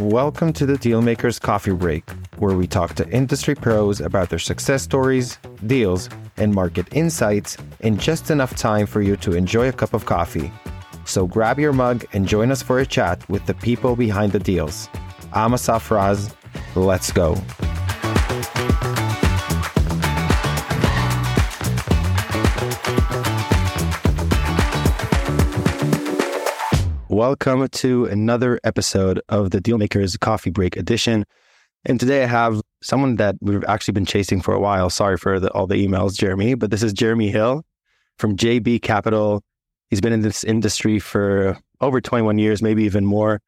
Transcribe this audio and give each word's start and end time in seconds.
Welcome 0.00 0.54
to 0.54 0.64
the 0.64 0.78
Dealmakers 0.78 1.38
Coffee 1.38 1.72
Break, 1.72 2.08
where 2.38 2.56
we 2.56 2.66
talk 2.66 2.94
to 2.94 3.08
industry 3.10 3.54
pros 3.54 4.00
about 4.00 4.30
their 4.30 4.38
success 4.38 4.82
stories, 4.82 5.36
deals, 5.66 6.08
and 6.38 6.54
market 6.54 6.86
insights 6.92 7.58
in 7.80 7.98
just 7.98 8.30
enough 8.30 8.56
time 8.56 8.86
for 8.86 9.02
you 9.02 9.14
to 9.18 9.32
enjoy 9.32 9.68
a 9.68 9.74
cup 9.74 9.92
of 9.92 10.06
coffee. 10.06 10.50
So 11.04 11.26
grab 11.26 11.58
your 11.58 11.74
mug 11.74 12.06
and 12.14 12.26
join 12.26 12.50
us 12.50 12.62
for 12.62 12.78
a 12.78 12.86
chat 12.86 13.28
with 13.28 13.44
the 13.44 13.52
people 13.52 13.94
behind 13.94 14.32
the 14.32 14.38
deals. 14.38 14.88
I'm 15.34 15.52
Asaf 15.52 15.90
Raz. 15.90 16.34
Let's 16.74 17.12
go. 17.12 17.36
Welcome 27.10 27.66
to 27.66 28.04
another 28.04 28.60
episode 28.62 29.20
of 29.28 29.50
the 29.50 29.60
Dealmakers 29.60 30.16
Coffee 30.20 30.50
Break 30.50 30.76
Edition. 30.76 31.24
And 31.84 31.98
today 31.98 32.22
I 32.22 32.26
have 32.26 32.60
someone 32.84 33.16
that 33.16 33.34
we've 33.40 33.64
actually 33.64 33.94
been 33.94 34.06
chasing 34.06 34.40
for 34.40 34.54
a 34.54 34.60
while. 34.60 34.90
Sorry 34.90 35.16
for 35.16 35.40
the, 35.40 35.50
all 35.50 35.66
the 35.66 35.74
emails, 35.74 36.16
Jeremy, 36.16 36.54
but 36.54 36.70
this 36.70 36.84
is 36.84 36.92
Jeremy 36.92 37.28
Hill 37.28 37.64
from 38.20 38.36
JB 38.36 38.82
Capital. 38.82 39.42
He's 39.88 40.00
been 40.00 40.12
in 40.12 40.20
this 40.20 40.44
industry 40.44 41.00
for 41.00 41.58
over 41.80 42.00
21 42.00 42.38
years, 42.38 42.62
maybe 42.62 42.84
even 42.84 43.04
more, 43.04 43.40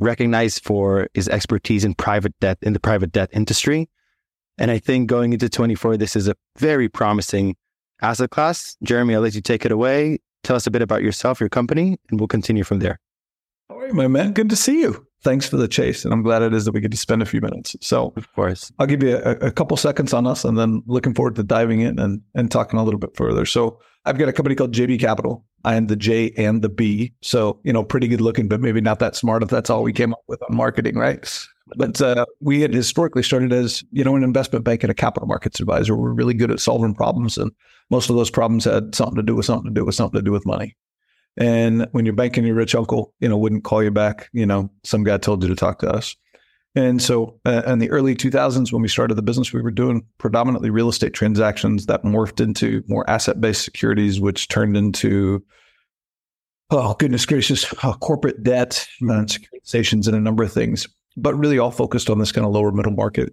recognized 0.00 0.64
for 0.64 1.08
his 1.14 1.28
expertise 1.28 1.84
in 1.84 1.94
private 1.94 2.34
debt, 2.40 2.58
in 2.60 2.72
the 2.72 2.80
private 2.80 3.12
debt 3.12 3.30
industry. 3.32 3.88
And 4.58 4.68
I 4.68 4.78
think 4.78 5.08
going 5.08 5.32
into 5.32 5.48
24, 5.48 5.96
this 5.96 6.16
is 6.16 6.26
a 6.26 6.34
very 6.58 6.88
promising 6.88 7.54
asset 8.02 8.30
class. 8.30 8.76
Jeremy, 8.82 9.14
I'll 9.14 9.20
let 9.20 9.36
you 9.36 9.42
take 9.42 9.64
it 9.64 9.70
away 9.70 10.18
tell 10.46 10.56
us 10.56 10.66
a 10.66 10.70
bit 10.70 10.82
about 10.82 11.02
yourself, 11.02 11.40
your 11.40 11.48
company, 11.48 11.98
and 12.10 12.20
we'll 12.20 12.28
continue 12.28 12.64
from 12.64 12.78
there. 12.78 12.98
All 13.68 13.78
right, 13.78 13.92
my 13.92 14.06
man. 14.06 14.32
Good 14.32 14.48
to 14.50 14.56
see 14.56 14.80
you. 14.80 15.06
Thanks 15.22 15.48
for 15.48 15.56
the 15.56 15.66
chase. 15.66 16.04
And 16.04 16.14
I'm 16.14 16.22
glad 16.22 16.42
it 16.42 16.54
is 16.54 16.64
that 16.66 16.72
we 16.72 16.80
get 16.80 16.92
to 16.92 16.96
spend 16.96 17.20
a 17.20 17.26
few 17.26 17.40
minutes. 17.40 17.74
So, 17.80 18.12
of 18.16 18.32
course, 18.34 18.72
I'll 18.78 18.86
give 18.86 19.02
you 19.02 19.16
a, 19.16 19.32
a 19.46 19.50
couple 19.50 19.76
seconds 19.76 20.12
on 20.12 20.26
us 20.26 20.44
and 20.44 20.56
then 20.56 20.82
looking 20.86 21.14
forward 21.14 21.34
to 21.34 21.42
diving 21.42 21.80
in 21.80 21.98
and, 21.98 22.20
and 22.34 22.50
talking 22.50 22.78
a 22.78 22.84
little 22.84 23.00
bit 23.00 23.16
further. 23.16 23.44
So, 23.44 23.80
I've 24.04 24.18
got 24.18 24.28
a 24.28 24.32
company 24.32 24.54
called 24.54 24.72
JB 24.72 25.00
Capital. 25.00 25.44
I 25.64 25.74
am 25.74 25.88
the 25.88 25.96
J 25.96 26.30
and 26.36 26.62
the 26.62 26.68
B. 26.68 27.12
So, 27.22 27.58
you 27.64 27.72
know, 27.72 27.82
pretty 27.82 28.06
good 28.06 28.20
looking, 28.20 28.46
but 28.46 28.60
maybe 28.60 28.80
not 28.80 29.00
that 29.00 29.16
smart 29.16 29.42
if 29.42 29.48
that's 29.48 29.68
all 29.68 29.82
we 29.82 29.92
came 29.92 30.12
up 30.12 30.22
with 30.28 30.40
on 30.48 30.56
marketing, 30.56 30.94
right? 30.94 31.28
But 31.74 32.00
uh, 32.00 32.26
we 32.40 32.60
had 32.60 32.72
historically 32.72 33.24
started 33.24 33.52
as, 33.52 33.82
you 33.90 34.04
know, 34.04 34.14
an 34.14 34.22
investment 34.22 34.64
bank 34.64 34.84
and 34.84 34.90
a 34.90 34.94
capital 34.94 35.26
markets 35.26 35.58
advisor. 35.58 35.96
We're 35.96 36.12
really 36.12 36.34
good 36.34 36.52
at 36.52 36.60
solving 36.60 36.94
problems. 36.94 37.36
And 37.36 37.50
most 37.90 38.08
of 38.08 38.16
those 38.16 38.30
problems 38.30 38.64
had 38.64 38.94
something 38.94 39.16
to 39.16 39.22
do 39.22 39.34
with 39.34 39.46
something 39.46 39.74
to 39.74 39.80
do 39.80 39.84
with 39.84 39.96
something 39.96 40.18
to 40.18 40.24
do 40.24 40.32
with 40.32 40.46
money. 40.46 40.76
And 41.36 41.86
when 41.92 42.06
you're 42.06 42.14
banking 42.14 42.46
your 42.46 42.54
rich 42.54 42.74
uncle, 42.74 43.12
you 43.20 43.28
know, 43.28 43.36
wouldn't 43.36 43.64
call 43.64 43.82
you 43.82 43.90
back, 43.90 44.28
you 44.32 44.46
know, 44.46 44.70
some 44.84 45.04
guy 45.04 45.18
told 45.18 45.42
you 45.42 45.48
to 45.48 45.56
talk 45.56 45.80
to 45.80 45.90
us. 45.90 46.16
And 46.76 47.00
so 47.00 47.40
uh, 47.46 47.62
in 47.66 47.78
the 47.78 47.90
early 47.90 48.14
2000s, 48.14 48.70
when 48.70 48.82
we 48.82 48.88
started 48.88 49.14
the 49.14 49.22
business, 49.22 49.52
we 49.52 49.62
were 49.62 49.70
doing 49.70 50.04
predominantly 50.18 50.68
real 50.68 50.90
estate 50.90 51.14
transactions 51.14 51.86
that 51.86 52.04
morphed 52.04 52.38
into 52.38 52.84
more 52.86 53.08
asset 53.08 53.40
based 53.40 53.64
securities, 53.64 54.20
which 54.20 54.48
turned 54.48 54.76
into, 54.76 55.42
oh, 56.70 56.94
goodness 56.94 57.26
gracious, 57.26 57.72
uh, 57.82 57.94
corporate 57.94 58.42
debt 58.42 58.86
and 59.00 59.28
securitizations 59.28 60.06
and 60.06 60.16
a 60.16 60.20
number 60.20 60.42
of 60.42 60.52
things, 60.52 60.86
but 61.16 61.34
really 61.34 61.58
all 61.58 61.70
focused 61.70 62.10
on 62.10 62.18
this 62.18 62.32
kind 62.32 62.46
of 62.46 62.52
lower 62.52 62.72
middle 62.72 62.92
market. 62.92 63.32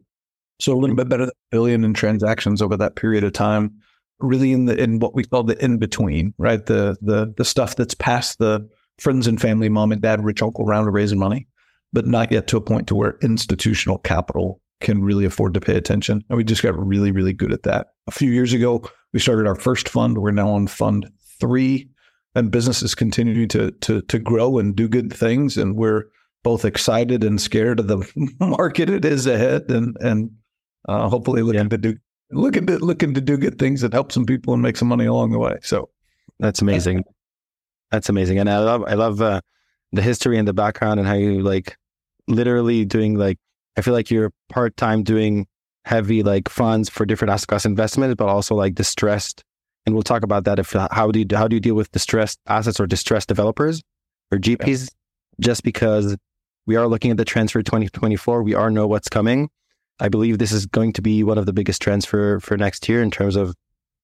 So 0.59 0.73
a 0.73 0.77
little 0.77 0.95
bit 0.95 1.09
better 1.09 1.25
than 1.25 1.31
a 1.31 1.51
billion 1.55 1.83
in 1.83 1.93
transactions 1.93 2.61
over 2.61 2.77
that 2.77 2.95
period 2.95 3.23
of 3.23 3.33
time 3.33 3.81
really 4.23 4.51
in 4.53 4.65
the 4.65 4.81
in 4.81 4.99
what 4.99 5.13
we 5.13 5.23
call 5.23 5.43
the 5.43 5.63
in 5.63 5.77
between, 5.77 6.33
right? 6.37 6.65
The 6.65 6.97
the 7.01 7.33
the 7.37 7.45
stuff 7.45 7.75
that's 7.75 7.93
past 7.93 8.39
the 8.39 8.67
friends 8.99 9.27
and 9.27 9.39
family, 9.39 9.69
mom 9.69 9.91
and 9.91 10.01
dad, 10.01 10.23
rich 10.23 10.41
uncle 10.41 10.65
round 10.65 10.87
of 10.87 10.93
raising 10.93 11.19
money, 11.19 11.47
but 11.91 12.07
not 12.07 12.31
yet 12.31 12.47
to 12.47 12.57
a 12.57 12.61
point 12.61 12.87
to 12.87 12.95
where 12.95 13.17
institutional 13.21 13.97
capital 13.99 14.61
can 14.81 15.03
really 15.03 15.25
afford 15.25 15.53
to 15.53 15.61
pay 15.61 15.75
attention. 15.75 16.23
And 16.29 16.37
we 16.37 16.43
just 16.43 16.63
got 16.63 16.77
really, 16.77 17.11
really 17.11 17.33
good 17.33 17.53
at 17.53 17.63
that. 17.63 17.87
A 18.07 18.11
few 18.11 18.31
years 18.31 18.53
ago, 18.53 18.83
we 19.13 19.19
started 19.19 19.47
our 19.47 19.55
first 19.55 19.87
fund. 19.87 20.17
We're 20.17 20.31
now 20.31 20.49
on 20.49 20.67
fund 20.67 21.09
three, 21.39 21.89
and 22.35 22.51
business 22.51 22.81
is 22.81 22.95
continuing 22.95 23.47
to 23.49 23.71
to 23.71 24.01
to 24.01 24.19
grow 24.19 24.57
and 24.57 24.75
do 24.75 24.87
good 24.87 25.13
things. 25.13 25.57
And 25.57 25.75
we're 25.75 26.05
both 26.43 26.65
excited 26.65 27.23
and 27.23 27.39
scared 27.39 27.79
of 27.79 27.87
the 27.87 28.05
market 28.39 28.89
it 28.89 29.05
is 29.05 29.27
ahead, 29.27 29.69
and 29.69 29.95
and 29.99 30.31
uh, 30.87 31.09
hopefully 31.09 31.41
looking 31.41 31.61
yeah. 31.61 31.69
to 31.69 31.77
do 31.77 31.95
looking 32.31 32.65
to 32.67 32.77
looking 32.79 33.13
to 33.13 33.21
do 33.21 33.37
good 33.37 33.59
things 33.59 33.81
that 33.81 33.93
help 33.93 34.11
some 34.11 34.25
people 34.25 34.53
and 34.53 34.61
make 34.61 34.77
some 34.77 34.87
money 34.87 35.05
along 35.05 35.31
the 35.31 35.39
way. 35.39 35.57
So 35.61 35.89
that's 36.39 36.61
amazing. 36.61 37.03
That's 37.91 38.09
amazing, 38.09 38.39
and 38.39 38.49
I 38.49 38.59
love 38.59 38.83
I 38.87 38.95
love 38.95 39.21
uh, 39.21 39.41
the 39.91 40.01
history 40.01 40.37
and 40.37 40.47
the 40.47 40.53
background 40.53 40.99
and 40.99 41.07
how 41.07 41.15
you 41.15 41.41
like 41.41 41.77
literally 42.27 42.85
doing 42.85 43.15
like 43.15 43.37
I 43.77 43.81
feel 43.81 43.93
like 43.93 44.09
you're 44.11 44.31
part 44.49 44.75
time 44.77 45.03
doing 45.03 45.47
heavy 45.85 46.23
like 46.23 46.49
funds 46.49 46.89
for 46.89 47.05
different 47.05 47.31
asset 47.31 47.47
class 47.47 47.65
investments, 47.65 48.15
but 48.17 48.27
also 48.27 48.55
like 48.55 48.75
distressed. 48.75 49.43
And 49.85 49.93
we'll 49.93 50.03
talk 50.03 50.23
about 50.23 50.45
that. 50.45 50.59
If 50.59 50.71
how 50.71 51.11
do 51.11 51.19
you 51.19 51.25
how 51.33 51.47
do 51.47 51.55
you 51.55 51.59
deal 51.59 51.75
with 51.75 51.91
distressed 51.91 52.39
assets 52.47 52.79
or 52.79 52.87
distressed 52.87 53.27
developers 53.27 53.81
or 54.31 54.37
GPs? 54.37 54.83
Yeah. 54.83 54.87
Just 55.39 55.63
because 55.63 56.15
we 56.65 56.75
are 56.75 56.87
looking 56.87 57.11
at 57.11 57.17
the 57.17 57.25
trends 57.25 57.51
for 57.51 57.61
2024, 57.61 58.43
we 58.43 58.53
are 58.53 58.69
know 58.69 58.87
what's 58.87 59.09
coming. 59.09 59.49
I 59.99 60.09
believe 60.09 60.37
this 60.37 60.51
is 60.51 60.65
going 60.65 60.93
to 60.93 61.01
be 61.01 61.23
one 61.23 61.37
of 61.37 61.45
the 61.45 61.53
biggest 61.53 61.81
trends 61.81 62.05
for 62.05 62.39
for 62.39 62.57
next 62.57 62.87
year 62.87 63.01
in 63.01 63.11
terms 63.11 63.35
of, 63.35 63.55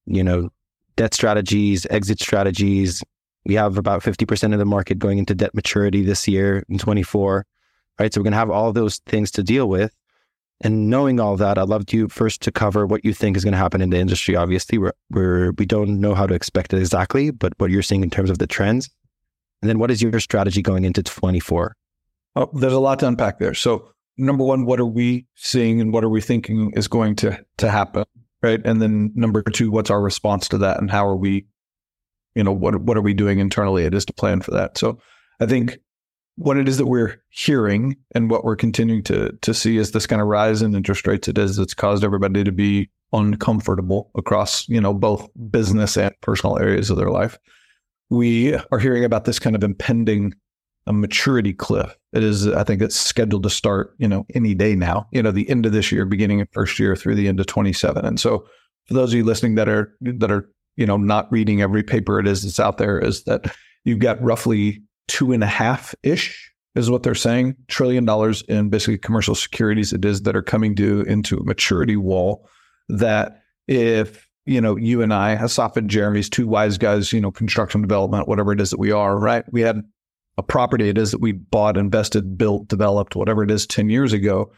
you 0.06 0.23
know, 0.23 0.50
debt 0.95 1.13
strategies, 1.13 1.88
exit 1.89 2.19
strategies. 2.19 3.03
We 3.45 3.56
have 3.56 3.78
about 3.78 4.03
50% 4.03 4.53
of 4.53 4.59
the 4.59 4.66
market 4.66 5.00
going 5.00 5.18
into 5.18 5.34
debt 5.34 5.56
maturity 5.56 6.03
this 6.03 6.28
year 6.28 6.63
in 6.68 6.78
24. 6.78 7.45
Right. 8.00 8.13
So 8.13 8.19
we're 8.19 8.25
gonna 8.25 8.35
have 8.35 8.51
all 8.51 8.73
those 8.73 9.00
things 9.06 9.31
to 9.31 9.44
deal 9.44 9.69
with. 9.69 9.94
And 10.62 10.90
knowing 10.90 11.20
all 11.20 11.38
that, 11.38 11.58
I'd 11.58 11.70
love 11.70 11.86
you 11.92 12.09
first 12.09 12.42
to 12.42 12.52
cover 12.52 12.86
what 12.86 13.06
you 13.06 13.14
think 13.14 13.38
is 13.38 13.46
going 13.46 13.53
to 13.53 13.58
happen 13.58 13.81
in 13.81 13.92
the 13.92 13.97
industry. 13.97 14.36
Obviously, 14.36 14.78
we're, 14.78 14.94
we're 15.09 15.52
we 15.52 15.66
don't 15.66 16.02
know 16.02 16.14
how 16.14 16.28
to 16.28 16.34
expect 16.34 16.74
it 16.74 16.80
exactly, 16.80 17.31
but 17.31 17.53
what 17.58 17.72
you're 17.72 17.81
seeing 17.81 18.03
in 18.03 18.09
terms 18.09 18.30
of 18.30 18.40
the 18.40 18.47
trends, 18.47 18.90
and 19.62 19.69
then 19.69 19.80
what 19.80 19.90
is 19.90 20.02
your 20.02 20.19
strategy 20.19 20.62
going 20.62 20.84
into 20.84 21.02
24? 21.02 21.75
Oh, 22.36 22.50
there's 22.53 22.74
a 22.74 22.80
lot 22.80 23.00
to 23.00 23.08
unpack 23.08 23.40
there. 23.40 23.53
So 23.53 23.90
number 24.18 24.44
one, 24.44 24.66
what 24.66 24.80
are 24.80 24.86
we 24.86 25.25
seeing 25.36 25.80
and 25.80 25.94
what 25.94 26.03
are 26.03 26.09
we 26.09 26.22
thinking 26.22 26.72
is 26.75 26.88
going 26.88 27.16
to 27.18 27.40
to 27.58 27.72
happen, 27.72 28.03
right? 28.44 28.59
And 28.66 28.81
then 28.81 29.12
number 29.16 29.42
two, 29.42 29.72
what's 29.72 29.90
our 29.90 30.02
response 30.02 30.50
to 30.50 30.58
that, 30.59 30.80
and 30.80 30.92
how 30.92 31.08
are 31.08 31.16
we, 31.16 31.48
you 32.36 32.44
know, 32.44 32.52
what 32.52 32.81
what 32.81 32.98
are 32.98 33.02
we 33.02 33.14
doing 33.14 33.40
internally? 33.40 33.86
It 33.86 33.94
is 33.94 34.06
to 34.06 34.14
plan 34.14 34.42
for 34.42 34.52
that. 34.52 34.78
So 34.78 35.00
I 35.40 35.46
think 35.46 35.80
what 36.39 36.55
it 36.55 36.69
is 36.69 36.77
that 36.77 36.85
we're 36.85 37.22
hearing 37.29 37.97
and 38.16 38.29
what 38.29 38.45
we're 38.45 38.55
continuing 38.55 39.03
to 39.03 39.38
to 39.41 39.53
see 39.53 39.77
is 39.77 39.91
this 39.91 40.07
kind 40.07 40.22
of 40.22 40.27
rise 40.27 40.61
in 40.61 40.73
interest 40.73 41.05
rates. 41.05 41.27
It 41.27 41.38
is 41.38 41.59
it's 41.59 41.73
caused 41.73 42.03
everybody 42.03 42.44
to 42.44 42.51
be 42.51 42.89
uncomfortable 43.11 44.09
across 44.16 44.67
you 44.69 44.79
know 44.79 44.94
both 44.94 45.27
business 45.51 45.97
and 45.97 46.13
personal 46.22 46.57
areas 46.57 46.89
of 46.89 46.97
their 46.97 47.09
life. 47.09 47.38
We 48.09 48.55
are 48.72 48.79
hearing 48.79 49.03
about 49.03 49.25
this 49.25 49.38
kind 49.38 49.55
of 49.55 49.63
impending 49.63 50.33
a 50.88 50.94
maturity 50.94 51.53
cliff. 51.53 51.95
It 52.13 52.23
is, 52.23 52.47
I 52.47 52.63
think 52.63 52.81
it's 52.81 52.95
scheduled 52.95 53.44
to 53.44 53.50
start, 53.50 53.94
you 54.00 54.07
know, 54.07 54.25
any 54.33 54.56
day 54.56 54.75
now, 54.75 55.07
you 55.11 55.21
know, 55.21 55.29
the 55.29 55.47
end 55.47 55.67
of 55.67 55.71
this 55.71 55.91
year, 55.91 56.03
beginning 56.03 56.41
of 56.41 56.47
first 56.51 56.79
year 56.79 56.95
through 56.95 57.13
the 57.13 57.27
end 57.27 57.39
of 57.39 57.45
27. 57.45 58.03
And 58.03 58.19
so 58.19 58.45
for 58.85 58.95
those 58.95 59.11
of 59.11 59.17
you 59.17 59.23
listening 59.23 59.53
that 59.56 59.69
are, 59.69 59.95
that 60.01 60.31
are, 60.31 60.50
you 60.77 60.88
know, 60.88 60.97
not 60.97 61.31
reading 61.31 61.61
every 61.61 61.83
paper 61.83 62.19
it 62.19 62.27
is 62.27 62.41
that's 62.41 62.59
out 62.59 62.79
there 62.79 62.97
is 62.97 63.23
that 63.25 63.53
you've 63.83 64.00
got 64.00 64.19
roughly 64.23 64.81
two 65.09 65.34
and 65.34 65.44
a 65.44 65.47
half 65.47 65.94
ish 66.03 66.53
is 66.75 66.90
what 66.90 67.03
they're 67.03 67.16
saying, 67.16 67.58
trillion 67.68 68.06
dollars 68.06 68.42
in 68.44 68.70
basically 68.70 68.97
commercial 68.97 69.36
securities 69.36 69.92
it 69.92 70.06
is 70.06 70.22
that 70.22 70.36
are 70.36 70.42
coming 70.42 70.74
due 70.74 71.02
into 71.02 71.38
a 71.38 71.44
maturity 71.44 71.97
wall 71.97 72.47
that 72.88 73.42
if 73.68 74.30
you 74.50 74.59
know, 74.59 74.75
you 74.75 75.03
and 75.03 75.14
I, 75.14 75.36
Asaf 75.36 75.78
and 75.78 75.90
Jeremy's 75.90 76.28
two 76.28 76.48
wise 76.48 76.80
guys, 76.80 77.14
you 77.14 77.22
know, 77.22 77.30
construction 77.30 77.81
development, 77.81 78.28
whatever 78.28 78.52
it 78.52 78.59
is 78.59 78.72
that 78.72 78.80
we 78.80 78.92
are, 78.92 79.16
right? 79.16 79.44
We 79.52 79.62
had 79.62 79.84
a 80.40 80.44
property 80.44 80.90
it 80.90 80.98
is 80.98 81.12
that 81.12 81.22
we 81.22 81.34
bought, 81.34 81.78
invested, 81.78 82.36
built, 82.36 82.68
developed, 82.68 83.16
whatever 83.16 83.44
it 83.44 83.51
is 83.51 83.68
10 83.68 83.89
years 83.89 84.12
ago. 84.12 84.51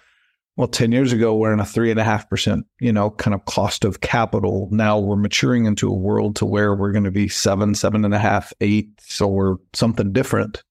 Well, 0.62 0.68
10 0.68 0.92
years 0.92 1.12
ago, 1.12 1.36
we're 1.36 1.54
in 1.54 1.60
a 1.60 1.66
three 1.66 1.90
and 1.90 2.00
a 2.00 2.04
half 2.04 2.30
percent, 2.30 2.68
you 2.80 2.94
know, 2.94 3.10
kind 3.10 3.34
of 3.34 3.46
cost 3.46 3.84
of 3.84 4.02
capital. 4.02 4.69
Now 4.72 5.00
we're 5.00 5.16
maturing 5.16 5.66
into 5.66 5.90
a 5.90 5.96
world 5.96 6.36
to 6.36 6.46
where 6.46 6.75
we're 6.75 6.92
going 6.92 7.04
to 7.04 7.10
be 7.10 7.28
seven, 7.30 7.74
seven 7.74 8.06
and 8.06 8.13
a 8.13 8.19
half, 8.19 8.54
eight. 8.62 8.92
So 9.00 9.25
we're 9.25 9.56
something 9.74 10.13
different. 10.13 10.62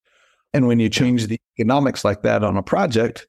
And 0.53 0.65
when 0.65 0.79
you 0.79 0.87
change 0.87 1.27
the 1.27 1.41
economics 1.59 2.05
like 2.05 2.21
that 2.21 2.41
on 2.41 2.55
a 2.55 2.63
project, 2.63 3.27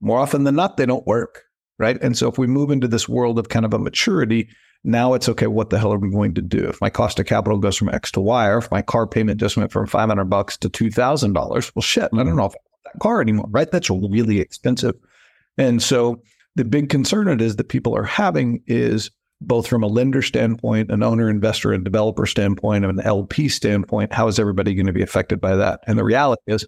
more 0.00 0.20
often 0.20 0.44
than 0.44 0.54
not, 0.54 0.76
they 0.76 0.86
don't 0.86 1.04
work. 1.04 1.46
Right. 1.80 2.00
And 2.00 2.16
so 2.16 2.28
if 2.28 2.38
we 2.38 2.46
move 2.46 2.70
into 2.70 2.86
this 2.86 3.08
world 3.08 3.36
of 3.36 3.48
kind 3.48 3.64
of 3.64 3.74
a 3.74 3.80
maturity, 3.80 4.48
now 4.84 5.14
it's 5.14 5.28
okay. 5.28 5.48
What 5.48 5.70
the 5.70 5.80
hell 5.80 5.92
are 5.92 5.98
we 5.98 6.12
going 6.12 6.34
to 6.34 6.42
do? 6.42 6.64
If 6.68 6.80
my 6.80 6.90
cost 6.90 7.18
of 7.18 7.26
capital 7.26 7.58
goes 7.58 7.76
from 7.76 7.88
X 7.88 8.12
to 8.12 8.20
Y, 8.20 8.46
or 8.46 8.58
if 8.58 8.70
my 8.70 8.82
car 8.82 9.08
payment 9.08 9.40
just 9.40 9.56
went 9.56 9.72
from 9.72 9.88
500 9.88 10.26
bucks 10.26 10.56
to 10.58 10.70
$2,000, 10.70 11.72
well, 11.74 11.82
shit, 11.82 12.04
I 12.04 12.06
don't 12.06 12.26
mm-hmm. 12.26 12.36
know 12.36 12.44
if 12.44 12.52
I 12.52 12.62
want 12.62 12.84
that 12.84 13.00
car 13.00 13.20
anymore, 13.20 13.48
right? 13.50 13.68
That's 13.68 13.90
really 13.90 14.38
expensive. 14.38 14.94
And 15.58 15.82
so 15.82 16.22
the 16.56 16.64
big 16.64 16.88
concern 16.88 17.28
it 17.28 17.40
is 17.40 17.56
that 17.56 17.68
people 17.68 17.96
are 17.96 18.04
having 18.04 18.62
is 18.66 19.10
both 19.40 19.66
from 19.66 19.82
a 19.82 19.88
lender 19.88 20.22
standpoint, 20.22 20.90
an 20.90 21.02
owner, 21.02 21.28
investor, 21.28 21.72
and 21.72 21.84
developer 21.84 22.26
standpoint, 22.26 22.84
and 22.84 22.98
an 22.98 23.06
LP 23.06 23.48
standpoint, 23.48 24.12
how 24.12 24.26
is 24.28 24.38
everybody 24.38 24.74
going 24.74 24.86
to 24.86 24.92
be 24.92 25.02
affected 25.02 25.40
by 25.40 25.56
that? 25.56 25.80
And 25.86 25.98
the 25.98 26.04
reality 26.04 26.42
is 26.46 26.66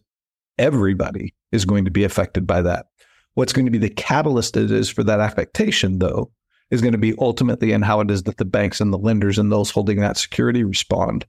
everybody 0.59 1.35
is 1.53 1.65
going 1.65 1.85
to 1.85 1.91
be 1.91 2.05
affected 2.05 2.47
by 2.47 2.63
that. 2.63 2.87
What's 3.35 3.53
going 3.53 3.67
to 3.67 3.71
be 3.71 3.79
the 3.79 3.91
catalyst 3.91 4.57
it 4.57 4.71
is 4.71 4.89
for 4.89 5.05
that 5.05 5.21
affectation, 5.21 5.99
though, 5.99 6.31
is 6.71 6.81
going 6.81 6.93
to 6.93 6.99
be 6.99 7.15
ultimately 7.19 7.73
in 7.73 7.83
how 7.83 8.01
it 8.01 8.11
is 8.11 8.25
that 8.25 8.39
the 8.39 8.45
banks 8.45 8.81
and 8.81 8.93
the 8.93 8.99
lenders 8.99 9.39
and 9.39 9.53
those 9.53 9.71
holding 9.71 10.01
that 10.01 10.17
security 10.17 10.65
respond. 10.65 11.27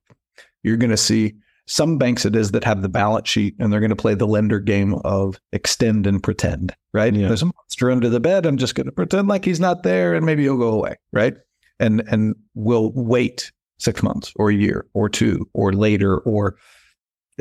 You're 0.63 0.77
going 0.77 0.89
to 0.89 0.97
see 0.97 1.35
some 1.67 1.97
banks 1.97 2.25
it 2.25 2.35
is 2.35 2.51
that 2.51 2.63
have 2.63 2.81
the 2.81 2.89
balance 2.89 3.27
sheet 3.27 3.53
and 3.59 3.71
they're 3.71 3.81
going 3.81 3.89
to 3.89 3.95
play 3.95 4.15
the 4.15 4.25
lender 4.25 4.59
game 4.59 4.95
of 5.03 5.39
extend 5.51 6.07
and 6.07 6.23
pretend, 6.23 6.73
right? 6.93 7.13
Yeah. 7.13 7.27
There's 7.27 7.41
a 7.41 7.47
monster 7.47 7.91
under 7.91 8.09
the 8.09 8.21
bed. 8.21 8.45
I'm 8.45 8.57
just 8.57 8.73
going 8.73 8.85
to 8.85 8.91
pretend 8.91 9.27
like 9.27 9.43
he's 9.43 9.59
not 9.59 9.83
there 9.83 10.15
and 10.15 10.25
maybe 10.25 10.43
he'll 10.43 10.57
go 10.57 10.69
away, 10.69 10.95
right? 11.11 11.35
And 11.79 12.01
and 12.07 12.35
we'll 12.55 12.91
wait 12.93 13.51
six 13.79 14.01
months 14.01 14.31
or 14.37 14.49
a 14.49 14.55
year 14.55 14.87
or 14.93 15.09
two 15.09 15.47
or 15.53 15.73
later 15.73 16.19
or 16.19 16.55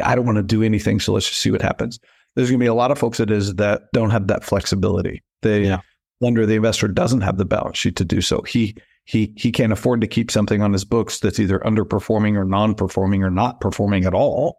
I 0.03 0.15
don't 0.15 0.27
want 0.27 0.37
to 0.37 0.43
do 0.43 0.63
anything, 0.63 1.01
so 1.01 1.13
let's 1.13 1.29
just 1.29 1.41
see 1.41 1.51
what 1.51 1.63
happens. 1.63 1.99
There's 2.35 2.51
going 2.51 2.59
to 2.59 2.65
be 2.65 2.69
a 2.69 2.75
lot 2.75 2.91
of 2.91 2.99
folks 2.99 3.21
it 3.21 3.31
is 3.31 3.55
that 3.55 3.85
don't 3.95 4.11
have 4.11 4.27
that 4.27 4.45
flexibility. 4.45 5.23
The 5.41 5.61
yeah. 5.61 5.81
lender, 6.21 6.45
the 6.45 6.57
investor 6.57 6.89
doesn't 6.89 7.23
have 7.23 7.39
the 7.39 7.47
balance 7.47 7.79
sheet 7.79 7.97
to 7.97 8.05
do 8.05 8.21
so. 8.21 8.43
He 8.43 8.77
he 9.07 9.33
he 9.37 9.53
can't 9.53 9.73
afford 9.73 10.01
to 10.01 10.09
keep 10.09 10.33
something 10.33 10.61
on 10.61 10.73
his 10.73 10.85
books 10.85 11.21
that's 11.21 11.39
either 11.39 11.61
underperforming 11.61 12.37
or 12.37 12.45
non-performing 12.45 13.23
or 13.23 13.31
not 13.31 13.61
performing 13.61 14.05
at 14.05 14.15
all. 14.15 14.59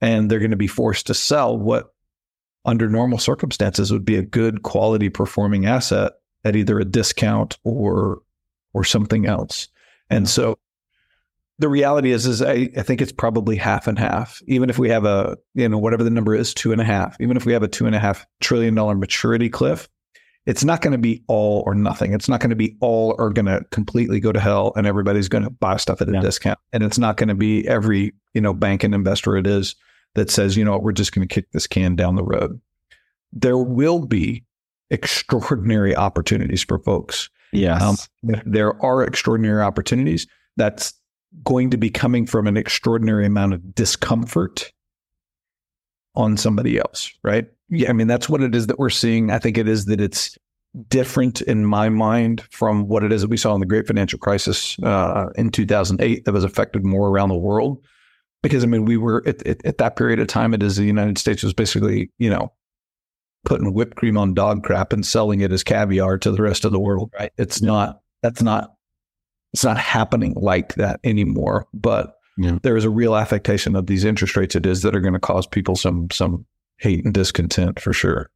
And 0.00 0.28
they're 0.28 0.40
going 0.40 0.50
to 0.50 0.56
be 0.56 0.66
forced 0.66 1.06
to 1.06 1.14
sell 1.14 1.56
what 1.56 1.94
under 2.64 2.88
normal 2.88 3.18
circumstances 3.18 3.92
would 3.92 4.04
be 4.04 4.16
a 4.16 4.22
good 4.22 4.62
quality 4.62 5.08
performing 5.08 5.66
asset 5.66 6.12
at 6.44 6.56
either 6.56 6.80
a 6.80 6.84
discount 6.84 7.56
or 7.62 8.18
or 8.74 8.82
something 8.82 9.26
else. 9.26 9.68
And 10.10 10.28
so 10.28 10.58
the 11.60 11.68
reality 11.68 12.10
is 12.10 12.26
is 12.26 12.42
I, 12.42 12.68
I 12.76 12.82
think 12.82 13.00
it's 13.00 13.12
probably 13.12 13.54
half 13.54 13.86
and 13.86 13.98
half. 13.98 14.42
Even 14.48 14.70
if 14.70 14.78
we 14.80 14.88
have 14.88 15.04
a 15.04 15.38
you 15.54 15.68
know 15.68 15.78
whatever 15.78 16.02
the 16.02 16.10
number 16.10 16.34
is 16.34 16.52
two 16.52 16.72
and 16.72 16.80
a 16.80 16.84
half. 16.84 17.16
Even 17.20 17.36
if 17.36 17.46
we 17.46 17.52
have 17.52 17.62
a 17.62 17.68
two 17.68 17.86
and 17.86 17.94
a 17.94 18.00
half 18.00 18.26
trillion 18.40 18.74
dollar 18.74 18.96
maturity 18.96 19.48
cliff 19.48 19.88
it's 20.48 20.64
not 20.64 20.80
going 20.80 20.92
to 20.92 20.98
be 20.98 21.22
all 21.28 21.62
or 21.66 21.74
nothing. 21.74 22.14
It's 22.14 22.26
not 22.26 22.40
going 22.40 22.48
to 22.48 22.56
be 22.56 22.74
all 22.80 23.14
or 23.18 23.28
going 23.28 23.44
to 23.44 23.62
completely 23.70 24.18
go 24.18 24.32
to 24.32 24.40
hell 24.40 24.72
and 24.76 24.86
everybody's 24.86 25.28
going 25.28 25.44
to 25.44 25.50
buy 25.50 25.76
stuff 25.76 26.00
at 26.00 26.08
a 26.08 26.20
discount. 26.22 26.58
And 26.72 26.82
it's 26.82 26.96
not 26.96 27.18
going 27.18 27.28
to 27.28 27.34
be 27.34 27.68
every, 27.68 28.14
you 28.32 28.40
know, 28.40 28.54
bank 28.54 28.82
and 28.82 28.94
investor 28.94 29.36
it 29.36 29.46
is 29.46 29.76
that 30.14 30.30
says, 30.30 30.56
you 30.56 30.64
know 30.64 30.72
what, 30.72 30.82
we're 30.82 30.92
just 30.92 31.12
going 31.12 31.28
to 31.28 31.32
kick 31.32 31.52
this 31.52 31.66
can 31.66 31.96
down 31.96 32.16
the 32.16 32.24
road. 32.24 32.58
There 33.30 33.58
will 33.58 34.06
be 34.06 34.42
extraordinary 34.88 35.94
opportunities 35.94 36.64
for 36.64 36.78
folks. 36.78 37.28
Yes. 37.52 37.82
Um, 37.82 37.96
there 38.46 38.82
are 38.82 39.02
extraordinary 39.02 39.60
opportunities. 39.60 40.26
That's 40.56 40.94
going 41.44 41.68
to 41.72 41.76
be 41.76 41.90
coming 41.90 42.24
from 42.24 42.46
an 42.46 42.56
extraordinary 42.56 43.26
amount 43.26 43.52
of 43.52 43.74
discomfort 43.74 44.72
on 46.14 46.38
somebody 46.38 46.78
else, 46.78 47.12
right? 47.22 47.48
Yeah, 47.70 47.90
I 47.90 47.92
mean 47.92 48.06
that's 48.06 48.28
what 48.28 48.42
it 48.42 48.54
is 48.54 48.66
that 48.68 48.78
we're 48.78 48.90
seeing. 48.90 49.30
I 49.30 49.38
think 49.38 49.58
it 49.58 49.68
is 49.68 49.86
that 49.86 50.00
it's 50.00 50.36
different 50.88 51.40
in 51.42 51.64
my 51.64 51.88
mind 51.88 52.42
from 52.50 52.88
what 52.88 53.02
it 53.02 53.12
is 53.12 53.22
that 53.22 53.28
we 53.28 53.36
saw 53.36 53.54
in 53.54 53.60
the 53.60 53.66
Great 53.66 53.86
Financial 53.86 54.18
Crisis 54.18 54.78
uh, 54.82 55.26
in 55.36 55.50
2008 55.50 56.24
that 56.24 56.32
was 56.32 56.44
affected 56.44 56.84
more 56.84 57.08
around 57.08 57.30
the 57.30 57.36
world. 57.36 57.84
Because 58.42 58.62
I 58.62 58.66
mean, 58.66 58.84
we 58.84 58.96
were 58.96 59.22
at, 59.26 59.44
at, 59.46 59.64
at 59.64 59.78
that 59.78 59.96
period 59.96 60.20
of 60.20 60.28
time, 60.28 60.54
it 60.54 60.62
is 60.62 60.76
the 60.76 60.84
United 60.84 61.18
States 61.18 61.42
was 61.42 61.54
basically, 61.54 62.10
you 62.18 62.30
know, 62.30 62.52
putting 63.44 63.72
whipped 63.72 63.96
cream 63.96 64.16
on 64.16 64.34
dog 64.34 64.62
crap 64.62 64.92
and 64.92 65.04
selling 65.04 65.40
it 65.40 65.52
as 65.52 65.64
caviar 65.64 66.18
to 66.18 66.30
the 66.30 66.42
rest 66.42 66.64
of 66.64 66.72
the 66.72 66.78
world. 66.78 67.12
Right? 67.18 67.32
It's 67.36 67.60
yeah. 67.60 67.66
not. 67.66 68.00
That's 68.22 68.42
not. 68.42 68.74
It's 69.54 69.64
not 69.64 69.78
happening 69.78 70.34
like 70.36 70.74
that 70.74 71.00
anymore. 71.02 71.66
But 71.72 72.14
yeah. 72.36 72.58
there 72.62 72.76
is 72.76 72.84
a 72.84 72.90
real 72.90 73.16
affectation 73.16 73.74
of 73.74 73.86
these 73.86 74.04
interest 74.04 74.36
rates. 74.36 74.54
It 74.54 74.66
is 74.66 74.82
that 74.82 74.94
are 74.94 75.00
going 75.00 75.14
to 75.14 75.20
cause 75.20 75.46
people 75.46 75.74
some 75.74 76.08
some 76.12 76.46
hate 76.78 77.04
and 77.04 77.12
discontent 77.12 77.80
for 77.80 77.92
sure. 77.92 78.30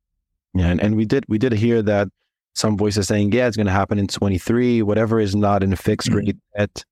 Yeah, 0.55 0.67
and, 0.67 0.81
and 0.81 0.97
we 0.97 1.05
did 1.05 1.25
we 1.29 1.39
did 1.39 1.53
hear 1.53 1.83
that 1.83 2.09
some 2.55 2.77
voices 2.77 3.09
saying, 3.09 3.33
yeah, 3.33 3.47
it's 3.47 3.57
going 3.57 3.67
to 3.67 3.73
happen 3.73 3.99
in 3.99 4.07
23. 4.07 4.83
Whatever 4.83 5.19
is 5.21 5.35
not 5.35 5.63
in 5.63 5.73
a 5.73 5.77
fixed 5.77 6.09
mm-hmm. 6.09 6.19
rate 6.19 6.37
debt 6.57 6.85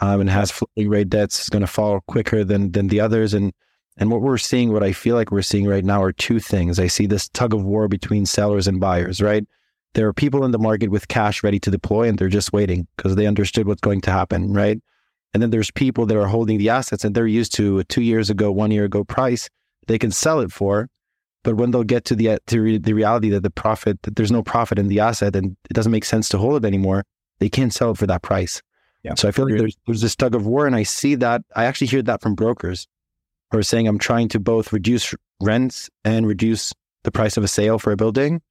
um, 0.00 0.20
and 0.20 0.30
has 0.30 0.50
floating 0.50 0.88
rate 0.88 1.08
debts 1.08 1.40
is 1.42 1.48
going 1.48 1.62
to 1.62 1.66
fall 1.66 2.00
quicker 2.06 2.44
than 2.44 2.72
than 2.72 2.88
the 2.88 3.00
others. 3.00 3.34
And 3.34 3.52
and 3.96 4.10
what 4.10 4.20
we're 4.20 4.38
seeing, 4.38 4.72
what 4.72 4.82
I 4.82 4.92
feel 4.92 5.16
like 5.16 5.30
we're 5.30 5.42
seeing 5.42 5.66
right 5.66 5.84
now, 5.84 6.02
are 6.02 6.12
two 6.12 6.38
things. 6.38 6.78
I 6.78 6.86
see 6.86 7.06
this 7.06 7.28
tug 7.30 7.54
of 7.54 7.64
war 7.64 7.88
between 7.88 8.26
sellers 8.26 8.66
and 8.66 8.80
buyers. 8.80 9.22
Right, 9.22 9.46
there 9.94 10.06
are 10.06 10.12
people 10.12 10.44
in 10.44 10.50
the 10.50 10.58
market 10.58 10.90
with 10.90 11.08
cash 11.08 11.42
ready 11.42 11.58
to 11.60 11.70
deploy, 11.70 12.08
and 12.08 12.18
they're 12.18 12.28
just 12.28 12.52
waiting 12.52 12.86
because 12.96 13.16
they 13.16 13.26
understood 13.26 13.66
what's 13.66 13.80
going 13.80 14.02
to 14.02 14.10
happen. 14.10 14.52
Right, 14.52 14.80
and 15.32 15.42
then 15.42 15.50
there's 15.50 15.70
people 15.70 16.04
that 16.06 16.16
are 16.16 16.26
holding 16.26 16.58
the 16.58 16.68
assets, 16.68 17.04
and 17.04 17.14
they're 17.14 17.26
used 17.26 17.54
to 17.54 17.78
a 17.78 17.84
two 17.84 18.02
years 18.02 18.28
ago, 18.28 18.52
one 18.52 18.70
year 18.70 18.84
ago 18.84 19.04
price. 19.04 19.48
They 19.86 19.98
can 19.98 20.10
sell 20.10 20.40
it 20.40 20.50
for, 20.50 20.88
but 21.46 21.56
when 21.56 21.70
they'll 21.70 21.84
get 21.84 22.04
to 22.06 22.16
the 22.16 22.30
uh, 22.30 22.38
to 22.48 22.60
re- 22.60 22.78
the 22.78 22.92
reality 22.92 23.30
that 23.30 23.44
the 23.44 23.50
profit 23.50 24.02
that 24.02 24.16
there's 24.16 24.32
no 24.32 24.42
profit 24.42 24.80
in 24.80 24.88
the 24.88 24.98
asset 24.98 25.36
and 25.36 25.56
it 25.70 25.74
doesn't 25.74 25.92
make 25.92 26.04
sense 26.04 26.28
to 26.30 26.38
hold 26.38 26.56
it 26.56 26.66
anymore, 26.66 27.04
they 27.38 27.48
can't 27.48 27.72
sell 27.72 27.92
it 27.92 27.98
for 27.98 28.06
that 28.08 28.22
price. 28.22 28.60
Yeah. 29.04 29.14
So 29.14 29.28
I 29.28 29.30
feel 29.30 29.48
like 29.48 29.56
there's 29.56 29.76
there's 29.86 30.00
this 30.00 30.16
tug 30.16 30.34
of 30.34 30.44
war, 30.44 30.66
and 30.66 30.74
I 30.74 30.82
see 30.82 31.14
that 31.14 31.42
I 31.54 31.66
actually 31.66 31.86
hear 31.86 32.02
that 32.02 32.20
from 32.20 32.34
brokers 32.34 32.88
who 33.52 33.58
are 33.58 33.62
saying 33.62 33.86
I'm 33.86 34.00
trying 34.00 34.28
to 34.30 34.40
both 34.40 34.72
reduce 34.72 35.14
rents 35.40 35.88
and 36.04 36.26
reduce 36.26 36.72
the 37.04 37.12
price 37.12 37.36
of 37.36 37.44
a 37.44 37.48
sale 37.48 37.78
for 37.78 37.92
a 37.92 37.96
building 37.96 38.42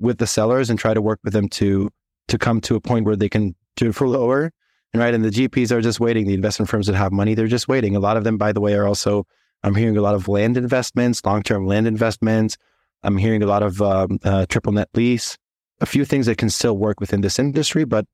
with 0.00 0.18
the 0.18 0.26
sellers 0.26 0.70
and 0.70 0.76
try 0.78 0.92
to 0.92 1.00
work 1.00 1.20
with 1.22 1.32
them 1.32 1.48
to 1.50 1.88
to 2.26 2.36
come 2.36 2.60
to 2.62 2.74
a 2.74 2.80
point 2.80 3.06
where 3.06 3.14
they 3.14 3.28
can 3.28 3.54
do 3.76 3.90
it 3.90 3.94
for 3.94 4.08
lower. 4.08 4.50
And 4.92 5.00
right, 5.00 5.14
and 5.14 5.24
the 5.24 5.30
GPs 5.30 5.70
are 5.70 5.80
just 5.80 6.00
waiting. 6.00 6.26
The 6.26 6.34
investment 6.34 6.68
firms 6.68 6.88
that 6.88 6.96
have 6.96 7.12
money, 7.12 7.34
they're 7.34 7.46
just 7.46 7.68
waiting. 7.68 7.94
A 7.94 8.00
lot 8.00 8.16
of 8.16 8.24
them, 8.24 8.38
by 8.38 8.50
the 8.50 8.60
way, 8.60 8.74
are 8.74 8.88
also 8.88 9.24
I'm 9.62 9.74
hearing 9.74 9.96
a 9.96 10.02
lot 10.02 10.14
of 10.14 10.28
land 10.28 10.56
investments, 10.56 11.24
long 11.24 11.42
term 11.42 11.66
land 11.66 11.86
investments. 11.86 12.56
I'm 13.02 13.16
hearing 13.16 13.42
a 13.42 13.46
lot 13.46 13.62
of 13.62 13.80
um, 13.80 14.18
uh, 14.24 14.46
triple 14.46 14.72
net 14.72 14.88
lease, 14.94 15.36
a 15.80 15.86
few 15.86 16.04
things 16.04 16.26
that 16.26 16.38
can 16.38 16.50
still 16.50 16.76
work 16.76 17.00
within 17.00 17.20
this 17.20 17.38
industry, 17.38 17.84
but 17.84 18.06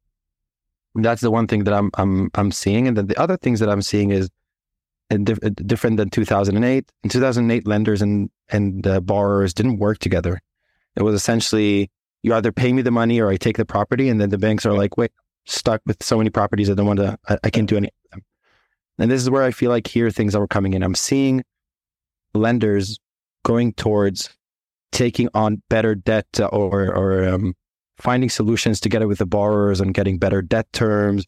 that's 0.94 1.20
the 1.20 1.30
one 1.30 1.46
thing 1.46 1.64
that 1.64 1.74
I'm 1.74 1.90
I'm 1.94 2.30
I'm 2.34 2.52
seeing. 2.52 2.88
And 2.88 2.96
then 2.96 3.06
the 3.06 3.20
other 3.20 3.36
things 3.36 3.60
that 3.60 3.68
I'm 3.68 3.82
seeing 3.82 4.10
is 4.10 4.28
dif- 5.10 5.40
different 5.56 5.96
than 5.96 6.10
2008. 6.10 6.90
In 7.02 7.10
2008, 7.10 7.66
lenders 7.66 8.02
and 8.02 8.30
and 8.48 8.86
uh, 8.86 9.00
borrowers 9.00 9.54
didn't 9.54 9.78
work 9.78 9.98
together. 9.98 10.40
It 10.96 11.02
was 11.02 11.14
essentially 11.14 11.90
you 12.22 12.34
either 12.34 12.52
pay 12.52 12.72
me 12.72 12.82
the 12.82 12.90
money 12.90 13.20
or 13.20 13.28
I 13.28 13.36
take 13.36 13.56
the 13.56 13.64
property, 13.64 14.08
and 14.08 14.20
then 14.20 14.30
the 14.30 14.38
banks 14.38 14.66
are 14.66 14.72
like, 14.72 14.96
wait, 14.96 15.12
stuck 15.44 15.80
with 15.86 16.02
so 16.02 16.18
many 16.18 16.30
properties 16.30 16.68
I 16.68 16.74
don't 16.74 16.86
want 16.86 16.98
to, 16.98 17.18
I, 17.28 17.38
I 17.44 17.50
can't 17.50 17.68
do 17.68 17.76
anything. 17.76 17.92
And 18.98 19.10
this 19.10 19.20
is 19.20 19.30
where 19.30 19.42
I 19.42 19.50
feel 19.50 19.70
like 19.70 19.86
here 19.86 20.10
things 20.10 20.34
are 20.34 20.46
coming 20.46 20.74
in. 20.74 20.82
I'm 20.82 20.94
seeing 20.94 21.42
lenders 22.34 22.98
going 23.44 23.72
towards 23.74 24.30
taking 24.92 25.28
on 25.34 25.62
better 25.68 25.94
debt 25.94 26.26
or, 26.40 26.94
or 26.94 27.28
um, 27.28 27.54
finding 27.98 28.30
solutions 28.30 28.80
together 28.80 29.06
with 29.06 29.18
the 29.18 29.26
borrowers 29.26 29.80
and 29.80 29.94
getting 29.94 30.18
better 30.18 30.42
debt 30.42 30.66
terms, 30.72 31.26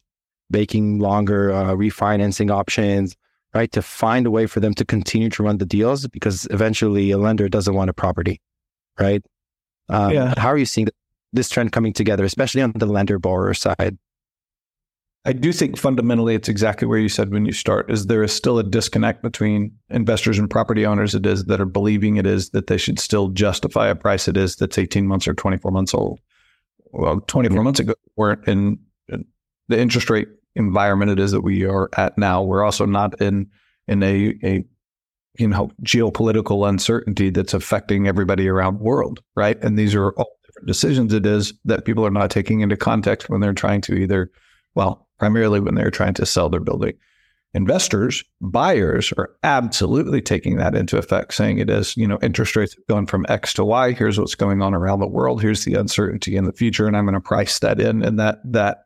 making 0.49 0.99
longer 0.99 1.51
uh, 1.51 1.73
refinancing 1.73 2.51
options, 2.51 3.15
right? 3.53 3.71
To 3.71 3.81
find 3.81 4.25
a 4.25 4.31
way 4.31 4.47
for 4.47 4.59
them 4.59 4.73
to 4.75 4.85
continue 4.85 5.29
to 5.29 5.43
run 5.43 5.57
the 5.57 5.65
deals 5.65 6.07
because 6.07 6.47
eventually 6.51 7.11
a 7.11 7.17
lender 7.17 7.49
doesn't 7.49 7.73
want 7.73 7.89
a 7.89 7.93
property, 7.93 8.41
right? 8.99 9.23
Um, 9.89 10.13
yeah. 10.13 10.33
How 10.37 10.49
are 10.49 10.57
you 10.57 10.65
seeing 10.65 10.87
this 11.33 11.49
trend 11.49 11.71
coming 11.71 11.93
together, 11.93 12.23
especially 12.23 12.61
on 12.61 12.73
the 12.75 12.85
lender 12.85 13.19
borrower 13.19 13.53
side? 13.53 13.97
I 15.25 15.33
do 15.33 15.51
think 15.51 15.77
fundamentally 15.77 16.33
it's 16.33 16.47
exactly 16.47 16.87
where 16.87 16.99
you 16.99 17.09
said 17.09 17.31
when 17.31 17.45
you 17.45 17.51
start 17.51 17.91
is 17.91 18.05
there 18.05 18.23
is 18.23 18.31
still 18.31 18.57
a 18.57 18.63
disconnect 18.63 19.21
between 19.21 19.71
investors 19.89 20.39
and 20.39 20.49
property 20.49 20.85
owners 20.85 21.13
it 21.13 21.25
is 21.25 21.45
that 21.45 21.59
are 21.59 21.65
believing 21.65 22.15
it 22.17 22.25
is 22.25 22.51
that 22.51 22.67
they 22.67 22.77
should 22.77 22.99
still 22.99 23.27
justify 23.29 23.89
a 23.89 23.95
price 23.95 24.27
it 24.27 24.37
is 24.37 24.55
that's 24.55 24.77
18 24.77 25.05
months 25.05 25.27
or 25.27 25.33
24 25.33 25.71
months 25.71 25.93
old. 25.93 26.19
Well, 26.91 27.19
24 27.21 27.63
months 27.63 27.79
ago 27.81 27.93
we're 28.15 28.33
in, 28.47 28.79
in 29.09 29.25
the 29.67 29.79
interest 29.79 30.09
rate 30.09 30.29
environment 30.55 31.11
it 31.11 31.19
is 31.19 31.31
that 31.31 31.41
we 31.41 31.65
are 31.65 31.89
at 31.97 32.17
now. 32.17 32.41
We're 32.41 32.63
also 32.63 32.85
not 32.85 33.21
in 33.21 33.49
in 33.87 34.01
a, 34.03 34.35
a 34.43 34.63
you 35.37 35.47
know 35.47 35.69
geopolitical 35.83 36.67
uncertainty 36.67 37.29
that's 37.29 37.53
affecting 37.53 38.07
everybody 38.07 38.47
around 38.47 38.79
the 38.79 38.83
world, 38.83 39.21
right? 39.35 39.61
And 39.61 39.77
these 39.77 39.93
are 39.95 40.11
all 40.11 40.37
different 40.45 40.67
decisions 40.67 41.13
it 41.13 41.25
is 41.25 41.53
that 41.65 41.83
people 41.83 42.05
are 42.05 42.11
not 42.11 42.31
taking 42.31 42.61
into 42.61 42.77
context 42.77 43.29
when 43.29 43.41
they're 43.41 43.53
trying 43.53 43.81
to 43.81 43.95
either 43.95 44.31
well, 44.75 45.08
primarily 45.19 45.59
when 45.59 45.75
they're 45.75 45.91
trying 45.91 46.13
to 46.15 46.25
sell 46.25 46.49
their 46.49 46.59
building. 46.59 46.93
Investors, 47.53 48.23
buyers 48.41 49.11
are 49.17 49.31
absolutely 49.43 50.21
taking 50.21 50.57
that 50.57 50.75
into 50.75 50.97
effect, 50.97 51.33
saying 51.33 51.57
it 51.57 51.69
is, 51.69 51.97
you 51.97 52.07
know, 52.07 52.19
interest 52.21 52.55
rates 52.55 52.75
have 52.75 52.85
gone 52.87 53.07
from 53.07 53.25
X 53.27 53.53
to 53.55 53.65
Y. 53.65 53.91
Here's 53.93 54.19
what's 54.19 54.35
going 54.35 54.61
on 54.61 54.75
around 54.75 54.99
the 54.99 55.07
world. 55.07 55.41
Here's 55.41 55.65
the 55.65 55.73
uncertainty 55.73 56.35
in 56.35 56.45
the 56.45 56.53
future, 56.53 56.85
and 56.85 56.95
I'm 56.95 57.05
going 57.05 57.15
to 57.15 57.19
price 57.19 57.57
that 57.59 57.81
in. 57.81 58.03
And 58.03 58.19
that 58.19 58.39
that 58.45 58.85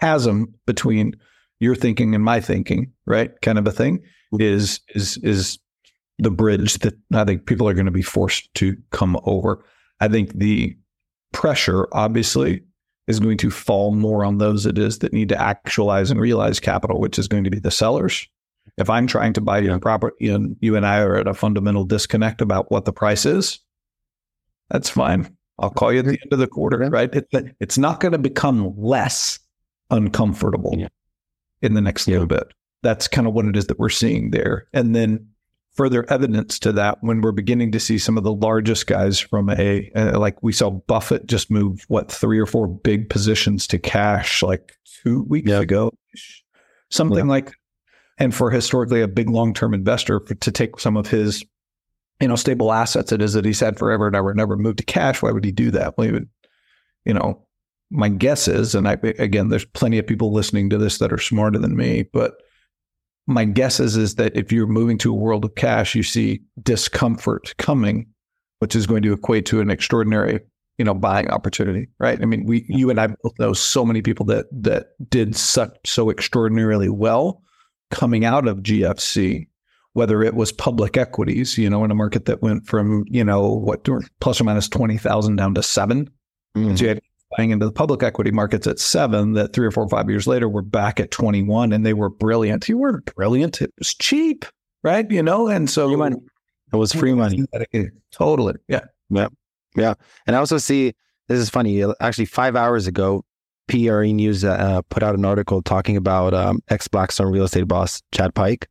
chasm 0.00 0.54
between 0.66 1.16
your 1.60 1.74
thinking 1.74 2.14
and 2.14 2.22
my 2.22 2.40
thinking, 2.40 2.92
right, 3.06 3.32
kind 3.40 3.58
of 3.58 3.66
a 3.66 3.72
thing, 3.72 3.98
mm-hmm. 3.98 4.42
is 4.42 4.80
is 4.94 5.16
is 5.18 5.58
the 6.18 6.30
bridge 6.30 6.74
that 6.80 6.94
I 7.14 7.24
think 7.24 7.46
people 7.46 7.66
are 7.66 7.74
going 7.74 7.86
to 7.86 7.90
be 7.90 8.02
forced 8.02 8.52
to 8.56 8.76
come 8.90 9.18
over. 9.24 9.64
I 10.00 10.08
think 10.08 10.34
the 10.34 10.76
pressure, 11.32 11.88
obviously, 11.92 12.62
is 13.10 13.20
going 13.20 13.36
to 13.38 13.50
fall 13.50 13.92
more 13.92 14.24
on 14.24 14.38
those 14.38 14.64
it 14.64 14.78
is 14.78 15.00
that 15.00 15.12
need 15.12 15.28
to 15.28 15.40
actualize 15.40 16.10
and 16.10 16.18
realize 16.18 16.58
capital, 16.58 16.98
which 16.98 17.18
is 17.18 17.28
going 17.28 17.44
to 17.44 17.50
be 17.50 17.58
the 17.58 17.70
sellers. 17.70 18.26
If 18.78 18.88
I'm 18.88 19.06
trying 19.06 19.34
to 19.34 19.40
buy 19.40 19.58
your 19.58 19.78
property 19.78 20.28
and 20.28 20.56
you 20.60 20.76
and 20.76 20.86
I 20.86 21.00
are 21.00 21.16
at 21.16 21.28
a 21.28 21.34
fundamental 21.34 21.84
disconnect 21.84 22.40
about 22.40 22.70
what 22.70 22.86
the 22.86 22.92
price 22.92 23.26
is, 23.26 23.58
that's 24.70 24.88
fine. 24.88 25.36
I'll 25.58 25.70
call 25.70 25.92
you 25.92 25.98
at 25.98 26.06
the 26.06 26.18
end 26.22 26.32
of 26.32 26.38
the 26.38 26.46
quarter, 26.46 26.78
right? 26.78 27.14
It, 27.14 27.28
it's 27.60 27.76
not 27.76 28.00
going 28.00 28.12
to 28.12 28.18
become 28.18 28.74
less 28.78 29.38
uncomfortable 29.90 30.74
yeah. 30.78 30.88
in 31.60 31.74
the 31.74 31.80
next 31.82 32.08
yeah. 32.08 32.14
little 32.14 32.28
bit. 32.28 32.54
That's 32.82 33.08
kind 33.08 33.26
of 33.26 33.34
what 33.34 33.44
it 33.44 33.56
is 33.56 33.66
that 33.66 33.78
we're 33.78 33.90
seeing 33.90 34.30
there. 34.30 34.66
And 34.72 34.94
then 34.94 35.28
further 35.80 36.04
evidence 36.10 36.58
to 36.58 36.72
that 36.72 36.98
when 37.00 37.22
we're 37.22 37.32
beginning 37.32 37.72
to 37.72 37.80
see 37.80 37.96
some 37.96 38.18
of 38.18 38.22
the 38.22 38.34
largest 38.34 38.86
guys 38.86 39.18
from 39.18 39.48
a 39.48 39.90
uh, 39.96 40.18
like 40.18 40.42
we 40.42 40.52
saw 40.52 40.68
Buffett 40.68 41.26
just 41.26 41.50
move 41.50 41.86
what 41.88 42.12
three 42.12 42.38
or 42.38 42.44
four 42.44 42.68
big 42.68 43.08
positions 43.08 43.66
to 43.66 43.78
cash 43.78 44.42
like 44.42 44.76
two 45.02 45.22
weeks 45.22 45.48
yep. 45.48 45.62
ago, 45.62 45.90
something 46.90 47.16
yep. 47.16 47.26
like. 47.26 47.52
And 48.18 48.34
for 48.34 48.50
historically 48.50 49.00
a 49.00 49.08
big 49.08 49.30
long 49.30 49.54
term 49.54 49.72
investor 49.72 50.20
for, 50.20 50.34
to 50.34 50.52
take 50.52 50.78
some 50.78 50.98
of 50.98 51.08
his 51.08 51.42
you 52.20 52.28
know, 52.28 52.36
stable 52.36 52.70
assets 52.72 53.10
it 53.12 53.22
is 53.22 53.32
that 53.32 53.46
he's 53.46 53.60
had 53.60 53.78
forever 53.78 54.06
and 54.06 54.14
ever, 54.14 54.34
never 54.34 54.58
moved 54.58 54.76
to 54.76 54.84
cash. 54.84 55.22
Why 55.22 55.30
would 55.30 55.46
he 55.46 55.52
do 55.52 55.70
that? 55.70 55.96
Well, 55.96 56.06
he 56.06 56.12
would, 56.12 56.28
you 57.06 57.14
know, 57.14 57.46
my 57.90 58.10
guess 58.10 58.46
is, 58.46 58.74
and 58.74 58.86
I, 58.86 58.98
again, 59.02 59.48
there's 59.48 59.64
plenty 59.64 59.96
of 59.96 60.06
people 60.06 60.30
listening 60.30 60.68
to 60.68 60.76
this 60.76 60.98
that 60.98 61.14
are 61.14 61.18
smarter 61.18 61.58
than 61.58 61.74
me, 61.74 62.02
but 62.12 62.34
my 63.30 63.44
guess 63.44 63.80
is, 63.80 63.96
is 63.96 64.16
that 64.16 64.36
if 64.36 64.52
you're 64.52 64.66
moving 64.66 64.98
to 64.98 65.12
a 65.12 65.16
world 65.16 65.44
of 65.44 65.54
cash, 65.54 65.94
you 65.94 66.02
see 66.02 66.40
discomfort 66.62 67.54
coming, 67.58 68.06
which 68.58 68.74
is 68.74 68.86
going 68.86 69.02
to 69.02 69.12
equate 69.12 69.46
to 69.46 69.60
an 69.60 69.70
extraordinary, 69.70 70.40
you 70.78 70.84
know, 70.84 70.94
buying 70.94 71.30
opportunity, 71.30 71.88
right? 71.98 72.20
I 72.20 72.24
mean, 72.24 72.44
we, 72.46 72.64
you 72.68 72.90
and 72.90 73.00
I 73.00 73.08
both 73.08 73.38
know 73.38 73.52
so 73.52 73.84
many 73.84 74.02
people 74.02 74.26
that, 74.26 74.46
that 74.52 74.88
did 75.08 75.36
such, 75.36 75.76
so 75.86 76.10
extraordinarily 76.10 76.88
well 76.88 77.42
coming 77.90 78.24
out 78.24 78.46
of 78.46 78.58
GFC 78.58 79.46
whether 79.92 80.22
it 80.22 80.34
was 80.34 80.52
public 80.52 80.96
equities, 80.96 81.58
you 81.58 81.68
know, 81.68 81.84
in 81.84 81.90
a 81.90 81.94
market 81.94 82.26
that 82.26 82.42
went 82.42 82.66
from, 82.66 83.04
you 83.08 83.24
know, 83.24 83.48
what 83.48 83.86
plus 84.20 84.40
or 84.40 84.44
minus 84.44 84.68
20,000 84.68 85.36
down 85.36 85.54
to 85.54 85.62
7 85.62 86.08
mm-hmm. 86.56 86.76
So 86.76 86.82
you 86.82 86.88
had 86.88 87.00
buying 87.36 87.50
into 87.50 87.66
the 87.66 87.72
public 87.72 88.02
equity 88.02 88.30
markets 88.30 88.66
at 88.66 88.78
seven 88.78 89.34
that 89.34 89.52
three 89.52 89.66
or 89.66 89.70
four 89.70 89.84
or 89.84 89.88
five 89.88 90.08
years 90.08 90.26
later 90.26 90.48
were 90.48 90.62
back 90.62 90.98
at 91.00 91.10
21 91.10 91.72
and 91.72 91.86
they 91.86 91.94
were 91.94 92.08
brilliant. 92.08 92.68
You 92.68 92.78
were 92.78 93.02
brilliant. 93.16 93.60
It 93.60 93.72
was 93.78 93.94
cheap, 93.94 94.44
right? 94.82 95.08
You 95.10 95.22
know, 95.22 95.48
and 95.48 95.68
so 95.70 95.96
money. 95.96 96.16
it 96.72 96.76
was 96.76 96.92
free 96.92 97.14
money. 97.14 97.44
Totally. 98.12 98.54
Yeah. 98.68 98.84
Yeah. 99.10 99.28
Yeah. 99.76 99.94
And 100.26 100.34
I 100.34 100.38
also 100.38 100.58
see 100.58 100.92
this 101.28 101.38
is 101.38 101.48
funny. 101.48 101.84
Actually, 102.00 102.24
five 102.24 102.56
hours 102.56 102.86
ago, 102.86 103.24
PRE 103.68 104.06
News 104.06 104.44
uh, 104.44 104.82
put 104.88 105.02
out 105.02 105.14
an 105.14 105.24
article 105.24 105.62
talking 105.62 105.96
about 105.96 106.34
um, 106.34 106.60
ex 106.68 106.88
Blackstone 106.88 107.32
real 107.32 107.44
estate 107.44 107.68
boss 107.68 108.02
Chad 108.12 108.34
Pike. 108.34 108.68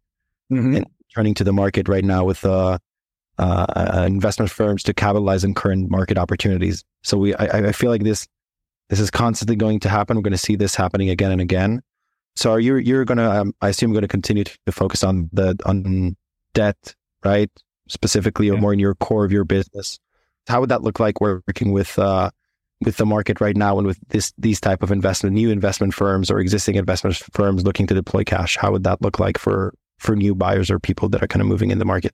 Mm-hmm. 0.52 0.76
And 0.76 0.86
turning 1.16 1.34
to 1.36 1.44
the 1.44 1.54
market 1.54 1.88
right 1.88 2.04
now 2.04 2.24
with 2.24 2.46
uh, 2.46 2.78
uh, 3.38 3.66
uh, 3.76 4.04
investment 4.06 4.52
firms 4.52 4.84
to 4.84 4.94
capitalize 4.94 5.44
on 5.44 5.54
current 5.54 5.90
market 5.90 6.18
opportunities. 6.18 6.84
So 7.04 7.18
we, 7.18 7.34
I, 7.36 7.70
I 7.70 7.72
feel 7.72 7.90
like 7.90 8.04
this, 8.04 8.28
this 8.90 9.00
is 9.00 9.10
constantly 9.12 9.56
going 9.56 9.80
to 9.82 9.90
happen. 9.90 10.18
We're 10.18 10.24
going 10.24 10.32
to 10.32 10.38
see 10.38 10.56
this 10.56 10.76
happening 10.76 11.10
again 11.10 11.32
and 11.32 11.42
again. 11.42 11.82
So 12.36 12.52
are 12.52 12.60
you, 12.60 12.76
you're 12.78 13.06
going 13.06 13.18
to, 13.18 13.30
um, 13.30 13.54
I 13.62 13.70
assume, 13.70 13.92
going 13.92 14.02
to 14.02 14.08
continue 14.08 14.44
to 14.44 14.72
focus 14.72 15.04
on 15.04 15.30
the 15.34 15.58
on 15.66 16.16
debt, 16.54 16.96
right? 17.24 17.50
Specifically, 17.88 18.48
yeah. 18.48 18.54
or 18.54 18.58
more 18.58 18.74
in 18.74 18.80
your 18.80 18.96
core 18.96 19.26
of 19.26 19.32
your 19.32 19.44
business. 19.44 20.00
How 20.48 20.60
would 20.62 20.70
that 20.70 20.82
look 20.82 21.00
like 21.00 21.22
working 21.22 21.72
with 21.72 21.98
uh, 22.00 22.32
with 22.82 22.98
the 22.98 23.06
market 23.06 23.42
right 23.42 23.58
now 23.58 23.78
and 23.78 23.86
with 23.86 24.00
this 24.10 24.32
these 24.38 24.62
type 24.62 24.84
of 24.84 24.92
investment, 24.92 25.36
new 25.36 25.50
investment 25.50 25.94
firms 25.94 26.32
or 26.32 26.40
existing 26.40 26.76
investment 26.76 27.18
firms 27.34 27.66
looking 27.66 27.88
to 27.88 27.94
deploy 27.94 28.24
cash? 28.24 28.58
How 28.58 28.72
would 28.72 28.84
that 28.86 29.02
look 29.02 29.20
like 29.20 29.38
for 29.38 29.74
for 30.00 30.16
new 30.16 30.34
buyers 30.34 30.72
or 30.72 30.80
people 30.80 31.10
that 31.10 31.22
are 31.22 31.28
kind 31.28 31.42
of 31.42 31.48
moving 31.48 31.72
in 31.72 31.78
the 31.78 31.86
market. 31.86 32.14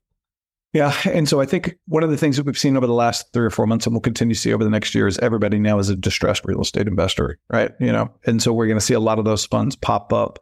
Yeah. 0.75 0.93
And 1.05 1.29
so 1.29 1.39
I 1.39 1.45
think 1.45 1.77
one 1.87 2.03
of 2.03 2.09
the 2.09 2.17
things 2.17 2.35
that 2.35 2.45
we've 2.45 2.57
seen 2.57 2.75
over 2.75 2.85
the 2.85 2.91
last 2.91 3.31
three 3.31 3.45
or 3.45 3.49
four 3.49 3.65
months 3.65 3.85
and 3.85 3.95
we'll 3.95 4.01
continue 4.01 4.35
to 4.35 4.39
see 4.39 4.53
over 4.53 4.65
the 4.65 4.69
next 4.69 4.93
year 4.93 5.07
is 5.07 5.17
everybody 5.19 5.57
now 5.57 5.79
is 5.79 5.87
a 5.87 5.95
distressed 5.95 6.43
real 6.43 6.59
estate 6.59 6.85
investor, 6.85 7.39
right? 7.49 7.71
You 7.79 7.93
know, 7.93 8.11
and 8.25 8.43
so 8.43 8.51
we're 8.51 8.67
going 8.67 8.77
to 8.77 8.85
see 8.85 8.93
a 8.93 8.99
lot 8.99 9.17
of 9.17 9.23
those 9.23 9.45
funds 9.45 9.77
pop 9.77 10.11
up 10.11 10.37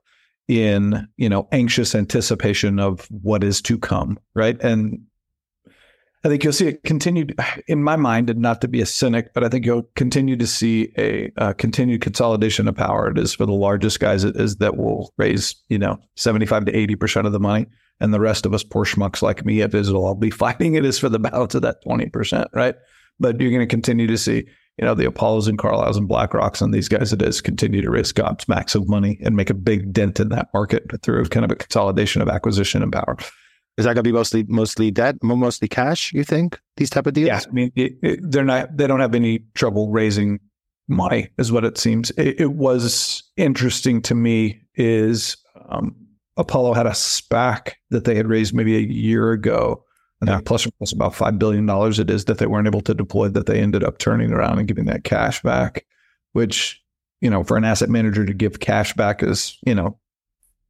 in, 0.47 1.07
you 1.17 1.29
know, 1.29 1.47
anxious 1.51 1.93
anticipation 1.93 2.79
of 2.79 3.07
what 3.11 3.43
is 3.43 3.61
to 3.61 3.77
come, 3.77 4.17
right? 4.33 4.59
And 4.59 5.01
I 6.25 6.29
think 6.29 6.43
you'll 6.43 6.53
see 6.53 6.67
it 6.67 6.83
continued 6.83 7.37
in 7.67 7.83
my 7.83 7.97
mind, 7.97 8.29
and 8.29 8.39
not 8.39 8.61
to 8.61 8.69
be 8.69 8.81
a 8.81 8.85
cynic, 8.85 9.33
but 9.33 9.43
I 9.43 9.49
think 9.49 9.65
you'll 9.65 9.89
continue 9.95 10.37
to 10.37 10.47
see 10.47 10.93
a, 10.97 11.29
a 11.35 11.53
continued 11.53 11.99
consolidation 11.99 12.67
of 12.69 12.75
power. 12.75 13.09
It 13.09 13.17
is 13.17 13.33
for 13.33 13.45
the 13.45 13.51
largest 13.51 13.99
guys, 13.99 14.23
it 14.23 14.37
is 14.37 14.57
that 14.57 14.77
will 14.77 15.13
raise, 15.17 15.55
you 15.67 15.77
know, 15.77 15.99
75 16.15 16.65
to 16.65 16.71
80% 16.71 17.25
of 17.25 17.33
the 17.33 17.41
money. 17.41 17.65
And 17.99 18.13
the 18.13 18.21
rest 18.21 18.45
of 18.45 18.53
us 18.53 18.63
poor 18.63 18.85
schmucks 18.85 19.21
like 19.21 19.45
me 19.45 19.61
at 19.61 19.71
Visible, 19.71 20.05
I'll 20.05 20.15
be 20.15 20.29
fighting 20.31 20.75
it 20.75 20.85
is 20.85 20.97
for 20.97 21.09
the 21.09 21.19
balance 21.19 21.55
of 21.55 21.61
that 21.63 21.83
20%, 21.85 22.47
right? 22.53 22.75
But 23.19 23.39
you're 23.41 23.51
going 23.51 23.59
to 23.59 23.67
continue 23.67 24.07
to 24.07 24.17
see, 24.17 24.45
you 24.77 24.85
know, 24.85 24.95
the 24.95 25.05
Apollos 25.05 25.49
and 25.49 25.57
Carlyles 25.59 25.97
and 25.97 26.09
BlackRocks 26.09 26.61
and 26.61 26.73
these 26.73 26.87
guys 26.87 27.11
it 27.11 27.21
is 27.21 27.41
continue 27.41 27.81
to 27.81 27.91
raise 27.91 28.13
gobs 28.13 28.45
of 28.47 28.87
money 28.87 29.19
and 29.21 29.35
make 29.35 29.49
a 29.49 29.53
big 29.53 29.91
dent 29.91 30.21
in 30.21 30.29
that 30.29 30.49
market 30.53 30.83
through 31.01 31.25
kind 31.25 31.43
of 31.43 31.51
a 31.51 31.55
consolidation 31.55 32.21
of 32.21 32.29
acquisition 32.29 32.81
and 32.81 32.93
power. 32.93 33.17
Is 33.77 33.85
that 33.85 33.95
going 33.95 34.03
to 34.03 34.09
be 34.09 34.11
mostly 34.11 34.43
mostly 34.43 34.91
debt, 34.91 35.15
mostly 35.23 35.67
cash? 35.67 36.13
You 36.13 36.23
think 36.23 36.59
these 36.77 36.89
type 36.89 37.07
of 37.07 37.13
deals? 37.13 37.27
Yeah, 37.27 37.41
I 37.47 37.51
mean 37.51 37.71
it, 37.75 37.93
it, 38.03 38.19
they're 38.21 38.43
not. 38.43 38.77
They 38.77 38.85
don't 38.85 38.99
have 38.99 39.15
any 39.15 39.39
trouble 39.55 39.89
raising 39.89 40.39
money, 40.87 41.29
is 41.37 41.51
what 41.51 41.65
it 41.65 41.77
seems. 41.77 42.11
It, 42.11 42.39
it 42.39 42.53
was 42.53 43.23
interesting 43.35 44.01
to 44.03 44.15
me. 44.15 44.61
Is 44.75 45.37
um, 45.69 45.95
Apollo 46.37 46.73
had 46.73 46.85
a 46.85 46.91
SPAC 46.91 47.73
that 47.89 48.05
they 48.05 48.15
had 48.15 48.27
raised 48.27 48.53
maybe 48.53 48.75
a 48.75 48.81
year 48.81 49.31
ago, 49.31 49.83
and 50.21 50.29
yeah. 50.29 50.39
plus 50.45 50.67
or 50.67 50.71
plus 50.77 50.91
about 50.91 51.15
five 51.15 51.39
billion 51.39 51.65
dollars. 51.65 51.97
It 51.97 52.11
is 52.11 52.25
that 52.25 52.37
they 52.37 52.45
weren't 52.45 52.67
able 52.67 52.81
to 52.81 52.93
deploy. 52.93 53.27
That 53.27 53.47
they 53.47 53.59
ended 53.59 53.83
up 53.83 53.97
turning 53.97 54.31
around 54.31 54.59
and 54.59 54.67
giving 54.67 54.85
that 54.85 55.03
cash 55.03 55.41
back, 55.41 55.85
which 56.33 56.79
you 57.21 57.29
know, 57.29 57.43
for 57.43 57.57
an 57.57 57.63
asset 57.63 57.89
manager 57.89 58.23
to 58.23 58.33
give 58.33 58.59
cash 58.59 58.93
back 58.93 59.23
is 59.23 59.57
you 59.65 59.73
know, 59.73 59.97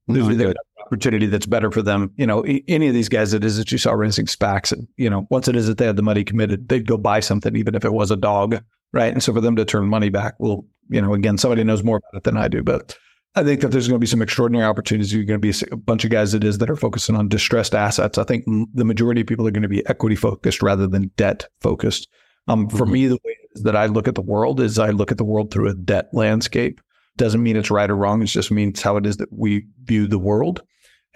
no, 0.08 0.54
opportunity 0.86 1.26
that's 1.26 1.46
better 1.46 1.72
for 1.72 1.82
them. 1.82 2.12
You 2.16 2.28
know, 2.28 2.42
any 2.68 2.88
of 2.88 2.94
these 2.94 3.10
guys 3.10 3.32
that 3.32 3.44
is 3.44 3.58
that 3.58 3.72
you 3.72 3.78
saw 3.78 3.94
raising 3.94 4.26
SPACs, 4.26 4.72
and 4.72 4.88
you 4.98 5.10
know, 5.10 5.28
once 5.30 5.48
it 5.48 5.56
is 5.56 5.68
that 5.68 5.78
they 5.78 5.86
had 5.86 5.96
the 5.96 6.04
money 6.04 6.24
committed, 6.24 6.70
they'd 6.70 6.88
go 6.88 6.98
buy 6.98 7.20
something, 7.20 7.56
even 7.56 7.76
if 7.76 7.86
it 7.86 7.94
was 7.94 8.12
a 8.12 8.16
dog, 8.16 8.62
right? 8.92 9.14
And 9.14 9.24
so 9.24 9.34
for 9.34 9.42
them 9.42 9.56
to 9.56 9.66
turn 9.66 9.88
money 9.88 10.10
back, 10.10 10.36
well, 10.40 10.66
you 10.90 11.02
know, 11.02 11.14
again, 11.14 11.38
somebody 11.38 11.64
knows 11.64 11.84
more 11.84 11.98
about 11.98 12.18
it 12.18 12.24
than 12.24 12.38
I 12.38 12.48
do, 12.48 12.62
but 12.64 12.98
I 13.36 13.44
think 13.44 13.62
that 13.62 13.70
there's 13.70 13.88
going 13.88 13.98
to 13.98 14.04
be 14.04 14.08
some 14.08 14.22
extraordinary 14.22 14.66
opportunities. 14.66 15.12
You're 15.12 15.24
going 15.24 15.42
to 15.42 15.52
be 15.52 15.54
a 15.72 15.76
bunch 15.76 16.06
of 16.06 16.12
guys 16.12 16.34
that 16.34 16.44
is 16.44 16.60
that 16.60 16.70
are 16.70 16.76
focusing 16.76 17.16
on 17.16 17.28
distressed 17.28 17.74
assets. 17.74 18.18
I 18.18 18.24
think 18.24 18.46
the 18.46 18.86
majority 18.86 19.22
of 19.22 19.28
people 19.28 19.48
are 19.48 19.52
going 19.52 19.64
to 19.64 19.70
be 19.70 19.86
equity 19.88 20.16
focused 20.16 20.62
rather 20.62 20.86
than 20.86 21.12
debt 21.18 21.48
focused. 21.62 22.08
Um, 22.48 22.70
for 22.70 22.84
mm-hmm. 22.84 22.94
me, 22.94 23.08
the 23.08 23.20
way 23.24 23.38
that 23.56 23.76
I 23.76 23.88
look 23.88 24.08
at 24.08 24.16
the 24.16 24.22
world 24.22 24.60
is 24.60 24.78
I 24.78 24.90
look 24.90 25.12
at 25.12 25.18
the 25.18 25.24
world 25.24 25.52
through 25.52 25.70
a 25.70 25.74
debt 25.74 26.10
landscape. 26.14 26.80
Doesn't 27.18 27.44
mean 27.44 27.56
it's 27.56 27.72
right 27.72 27.90
or 27.90 27.96
wrong. 27.96 28.22
It 28.22 28.28
just 28.28 28.52
means 28.52 28.82
how 28.82 28.98
it 28.98 29.06
is 29.06 29.18
that 29.18 29.32
we 29.32 29.68
view 29.84 30.08
the 30.08 30.20
world. 30.20 30.64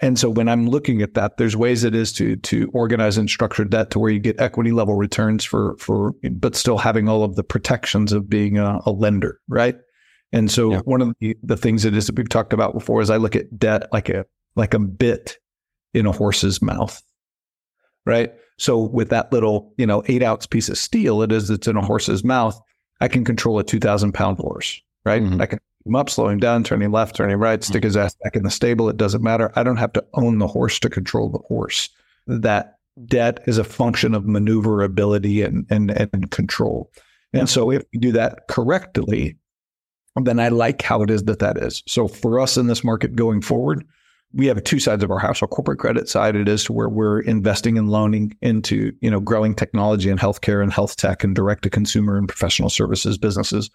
And 0.00 0.16
so 0.16 0.30
when 0.30 0.48
I'm 0.48 0.68
looking 0.68 1.02
at 1.02 1.14
that, 1.14 1.38
there's 1.38 1.56
ways 1.56 1.82
it 1.82 1.94
is 1.94 2.12
to 2.14 2.36
to 2.36 2.70
organize 2.72 3.18
and 3.18 3.28
structure 3.28 3.64
debt 3.64 3.90
to 3.90 3.98
where 3.98 4.12
you 4.12 4.20
get 4.20 4.40
equity 4.40 4.70
level 4.70 4.94
returns 4.94 5.44
for 5.44 5.76
for 5.78 6.12
but 6.30 6.54
still 6.54 6.78
having 6.78 7.08
all 7.08 7.24
of 7.24 7.34
the 7.34 7.42
protections 7.42 8.12
of 8.12 8.28
being 8.30 8.58
a, 8.58 8.78
a 8.86 8.92
lender, 8.92 9.40
right? 9.48 9.76
And 10.32 10.50
so 10.50 10.72
yeah. 10.72 10.80
one 10.84 11.00
of 11.00 11.14
the, 11.20 11.36
the 11.42 11.56
things 11.56 11.84
it 11.84 11.96
is 11.96 12.06
that 12.06 12.16
we've 12.16 12.28
talked 12.28 12.52
about 12.52 12.74
before 12.74 13.00
is 13.00 13.10
I 13.10 13.16
look 13.16 13.34
at 13.34 13.58
debt 13.58 13.88
like 13.92 14.08
a 14.08 14.24
like 14.54 14.74
a 14.74 14.78
bit 14.78 15.38
in 15.94 16.06
a 16.06 16.12
horse's 16.12 16.62
mouth. 16.62 17.02
Right. 18.06 18.32
So 18.56 18.78
with 18.78 19.10
that 19.10 19.32
little, 19.32 19.74
you 19.78 19.86
know, 19.86 20.02
eight 20.06 20.22
ounce 20.22 20.46
piece 20.46 20.68
of 20.68 20.78
steel, 20.78 21.22
it 21.22 21.32
is 21.32 21.48
that's 21.48 21.66
in 21.66 21.76
a 21.76 21.84
horse's 21.84 22.22
mouth, 22.22 22.58
I 23.00 23.08
can 23.08 23.24
control 23.24 23.58
a 23.58 23.64
two 23.64 23.80
thousand 23.80 24.12
pound 24.12 24.38
horse. 24.38 24.80
Right. 25.04 25.22
Mm-hmm. 25.22 25.40
I 25.40 25.46
can 25.46 25.58
him 25.88 25.96
up, 25.96 26.08
slow 26.10 26.28
him 26.28 26.38
down, 26.38 26.62
turning 26.62 26.92
left, 26.92 27.16
turning 27.16 27.38
right, 27.38 27.64
stick 27.64 27.82
his 27.82 27.96
ass 27.96 28.14
back 28.22 28.36
in 28.36 28.44
the 28.44 28.50
stable. 28.50 28.88
It 28.88 28.96
doesn't 28.96 29.22
matter. 29.22 29.50
I 29.56 29.62
don't 29.62 29.76
have 29.76 29.92
to 29.94 30.04
own 30.14 30.38
the 30.38 30.46
horse 30.46 30.78
to 30.80 30.90
control 30.90 31.28
the 31.30 31.38
horse. 31.48 31.88
That 32.26 32.78
debt 33.06 33.42
is 33.46 33.58
a 33.58 33.64
function 33.64 34.14
of 34.14 34.26
maneuverability 34.26 35.42
and 35.42 35.66
and, 35.70 35.90
and 35.90 36.30
control. 36.30 36.90
And 37.32 37.48
so 37.48 37.70
if 37.70 37.82
you 37.92 38.00
do 38.00 38.12
that 38.12 38.48
correctly, 38.48 39.36
then 40.16 40.40
I 40.40 40.48
like 40.48 40.82
how 40.82 41.02
it 41.02 41.10
is 41.10 41.24
that 41.24 41.40
that 41.40 41.58
is. 41.58 41.82
So 41.86 42.08
for 42.08 42.40
us 42.40 42.56
in 42.56 42.66
this 42.66 42.82
market 42.82 43.14
going 43.14 43.42
forward, 43.42 43.84
we 44.32 44.46
have 44.46 44.62
two 44.64 44.78
sides 44.78 45.02
of 45.02 45.10
our 45.10 45.18
house. 45.18 45.42
Our 45.42 45.48
corporate 45.48 45.78
credit 45.78 46.08
side, 46.08 46.36
it 46.36 46.48
is 46.48 46.64
to 46.64 46.72
where 46.72 46.88
we're 46.88 47.20
investing 47.20 47.78
and 47.78 47.90
loaning 47.90 48.36
into, 48.42 48.92
you 49.00 49.10
know, 49.10 49.20
growing 49.20 49.54
technology 49.54 50.10
and 50.10 50.20
healthcare 50.20 50.62
and 50.62 50.72
health 50.72 50.96
tech 50.96 51.24
and 51.24 51.34
direct 51.34 51.62
to 51.62 51.70
consumer 51.70 52.16
and 52.16 52.28
professional 52.28 52.70
services 52.70 53.16
businesses 53.16 53.70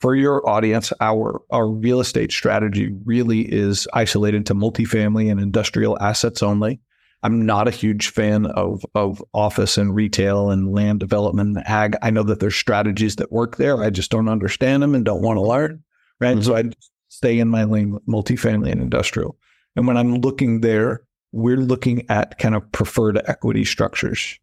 for 0.00 0.14
your 0.14 0.48
audience, 0.48 0.92
our 1.00 1.40
our 1.50 1.68
real 1.68 2.00
estate 2.00 2.32
strategy 2.32 2.94
really 3.04 3.40
is 3.40 3.88
isolated 3.92 4.46
to 4.46 4.54
multifamily 4.54 5.30
and 5.30 5.40
industrial 5.40 5.98
assets 6.00 6.42
only. 6.42 6.80
I'm 7.22 7.44
not 7.44 7.66
a 7.66 7.72
huge 7.72 8.08
fan 8.08 8.46
of 8.46 8.84
of 8.94 9.22
office 9.34 9.76
and 9.76 9.94
retail 9.94 10.50
and 10.50 10.72
land 10.72 11.00
development 11.00 11.56
and 11.56 11.66
ag. 11.66 11.96
I 12.00 12.10
know 12.10 12.22
that 12.24 12.40
there's 12.40 12.54
strategies 12.54 13.16
that 13.16 13.32
work 13.32 13.56
there. 13.56 13.82
I 13.82 13.90
just 13.90 14.10
don't 14.10 14.28
understand 14.28 14.82
them 14.82 14.94
and 14.94 15.04
don't 15.04 15.22
want 15.22 15.36
to 15.36 15.42
learn. 15.42 15.82
Right. 16.20 16.36
Mm-hmm. 16.36 16.42
So 16.42 16.56
I 16.56 16.64
stay 17.08 17.38
in 17.38 17.48
my 17.48 17.64
lane 17.64 17.98
multifamily 18.08 18.70
and 18.70 18.80
industrial. 18.80 19.36
And 19.74 19.86
when 19.86 19.96
I'm 19.96 20.16
looking 20.16 20.60
there, 20.60 21.02
we're 21.32 21.56
looking 21.56 22.08
at 22.08 22.38
kind 22.38 22.54
of 22.54 22.70
preferred 22.72 23.20
equity 23.26 23.64
structures 23.64 24.38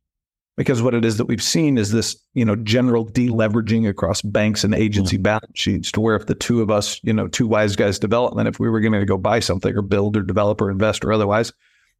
because 0.57 0.81
what 0.81 0.93
it 0.93 1.03
is 1.03 1.17
that 1.17 1.25
we've 1.25 1.43
seen 1.43 1.77
is 1.77 1.91
this, 1.91 2.15
you 2.33 2.45
know, 2.45 2.55
general 2.55 3.05
deleveraging 3.05 3.87
across 3.87 4.21
banks 4.21 4.63
and 4.63 4.73
agency 4.73 5.17
mm-hmm. 5.17 5.23
balance 5.23 5.51
sheets 5.59 5.91
to 5.91 5.99
where 5.99 6.15
if 6.15 6.27
the 6.27 6.35
two 6.35 6.61
of 6.61 6.71
us, 6.71 6.99
you 7.03 7.13
know, 7.13 7.27
two 7.27 7.47
wise 7.47 7.75
guys 7.75 7.99
development, 7.99 8.47
if 8.47 8.59
we 8.59 8.69
were 8.69 8.79
going 8.79 8.93
to 8.93 9.05
go 9.05 9.17
buy 9.17 9.39
something 9.39 9.75
or 9.75 9.81
build 9.81 10.15
or 10.15 10.21
develop 10.21 10.61
or 10.61 10.71
invest 10.71 11.03
or 11.03 11.11
otherwise, 11.11 11.51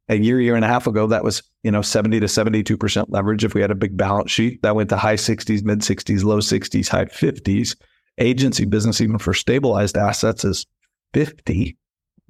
a 0.08 0.16
year, 0.16 0.40
year 0.40 0.54
and 0.54 0.64
a 0.64 0.68
half 0.68 0.86
ago, 0.86 1.06
that 1.08 1.24
was, 1.24 1.42
you 1.62 1.70
know, 1.70 1.82
70 1.82 2.20
to 2.20 2.26
72% 2.26 3.06
leverage. 3.08 3.44
If 3.44 3.54
we 3.54 3.60
had 3.60 3.70
a 3.70 3.76
big 3.76 3.96
balance 3.96 4.30
sheet, 4.30 4.62
that 4.62 4.76
went 4.76 4.88
to 4.90 4.96
high 4.96 5.16
60s, 5.16 5.64
mid 5.64 5.80
60s, 5.80 6.24
low 6.24 6.38
60s, 6.38 6.88
high 6.88 7.06
50s. 7.06 7.76
Agency 8.18 8.64
business, 8.64 9.00
even 9.00 9.18
for 9.18 9.34
stabilized 9.34 9.96
assets, 9.96 10.44
is 10.44 10.64
50. 11.12 11.76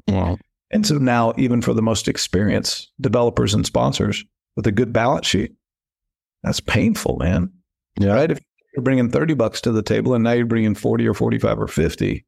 Wow. 0.09 0.39
And 0.71 0.85
so 0.85 0.99
now, 0.99 1.33
even 1.37 1.63
for 1.63 1.75
the 1.75 1.83
most 1.83 2.09
experienced 2.09 2.91
developers 3.01 3.55
and 3.55 3.65
sponsors 3.65 4.25
with 4.57 4.67
a 4.67 4.73
good 4.73 4.93
balance 4.93 5.27
sheet, 5.27 5.53
that's 6.43 6.61
painful, 6.61 7.17
man. 7.19 7.53
Yeah. 7.99 8.13
Right? 8.13 8.31
If 8.31 8.41
you're 8.75 8.83
bringing 8.83 9.11
30 9.11 9.35
bucks 9.35 9.61
to 9.63 9.73
the 9.73 9.83
table 9.83 10.15
and 10.15 10.23
now 10.25 10.33
you're 10.33 10.47
bringing 10.47 10.75
40 10.75 11.07
or 11.07 11.15
45 11.15 11.61
or 11.61 11.67
50, 11.67 12.25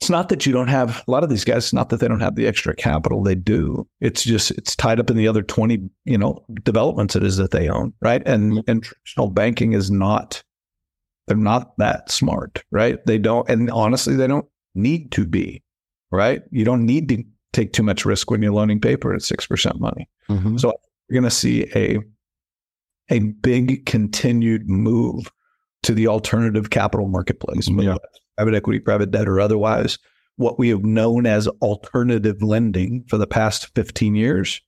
it's 0.00 0.10
not 0.10 0.30
that 0.30 0.46
you 0.46 0.52
don't 0.52 0.68
have 0.68 1.04
a 1.06 1.10
lot 1.10 1.24
of 1.24 1.30
these 1.30 1.44
guys, 1.44 1.64
it's 1.64 1.72
not 1.72 1.90
that 1.90 2.00
they 2.00 2.08
don't 2.08 2.20
have 2.20 2.34
the 2.34 2.46
extra 2.46 2.74
capital. 2.74 3.22
They 3.22 3.34
do. 3.34 3.86
It's 4.00 4.22
just, 4.22 4.50
it's 4.52 4.74
tied 4.74 4.98
up 4.98 5.10
in 5.10 5.16
the 5.16 5.28
other 5.28 5.42
20, 5.42 5.90
you 6.04 6.16
know, 6.16 6.42
developments 6.62 7.16
it 7.16 7.22
is 7.22 7.36
that 7.36 7.50
they 7.50 7.68
own. 7.68 7.92
Right. 8.00 8.22
And, 8.24 8.52
mm-hmm. 8.52 8.70
and 8.70 8.82
traditional 8.82 9.28
banking 9.28 9.74
is 9.74 9.90
not, 9.90 10.42
they're 11.26 11.36
not 11.36 11.76
that 11.76 12.10
smart. 12.10 12.64
Right. 12.70 13.04
They 13.04 13.18
don't, 13.18 13.48
and 13.48 13.70
honestly, 13.70 14.16
they 14.16 14.26
don't 14.26 14.46
need 14.74 15.12
to 15.12 15.26
be. 15.26 15.62
Right. 16.10 16.42
You 16.50 16.64
don't 16.64 16.86
need 16.86 17.08
to 17.10 17.22
take 17.52 17.72
too 17.72 17.82
much 17.82 18.04
risk 18.04 18.30
when 18.30 18.42
you're 18.42 18.52
loaning 18.52 18.80
paper 18.80 19.14
at 19.14 19.20
6% 19.20 19.80
money. 19.80 20.08
Mm-hmm. 20.28 20.56
So 20.56 20.72
you're 21.08 21.20
going 21.20 21.30
to 21.30 21.34
see 21.34 21.70
a, 21.74 21.98
a 23.10 23.18
big 23.18 23.86
continued 23.86 24.68
move 24.68 25.30
to 25.82 25.94
the 25.94 26.06
alternative 26.06 26.70
capital 26.70 27.08
marketplace, 27.08 27.68
yeah. 27.68 27.96
private 28.36 28.54
equity, 28.54 28.78
private 28.78 29.10
debt, 29.10 29.28
or 29.28 29.40
otherwise. 29.40 29.98
What 30.36 30.58
we 30.58 30.68
have 30.70 30.84
known 30.84 31.26
as 31.26 31.48
alternative 31.48 32.42
lending 32.42 33.04
for 33.08 33.18
the 33.18 33.26
past 33.26 33.74
15 33.74 34.14
years, 34.14 34.60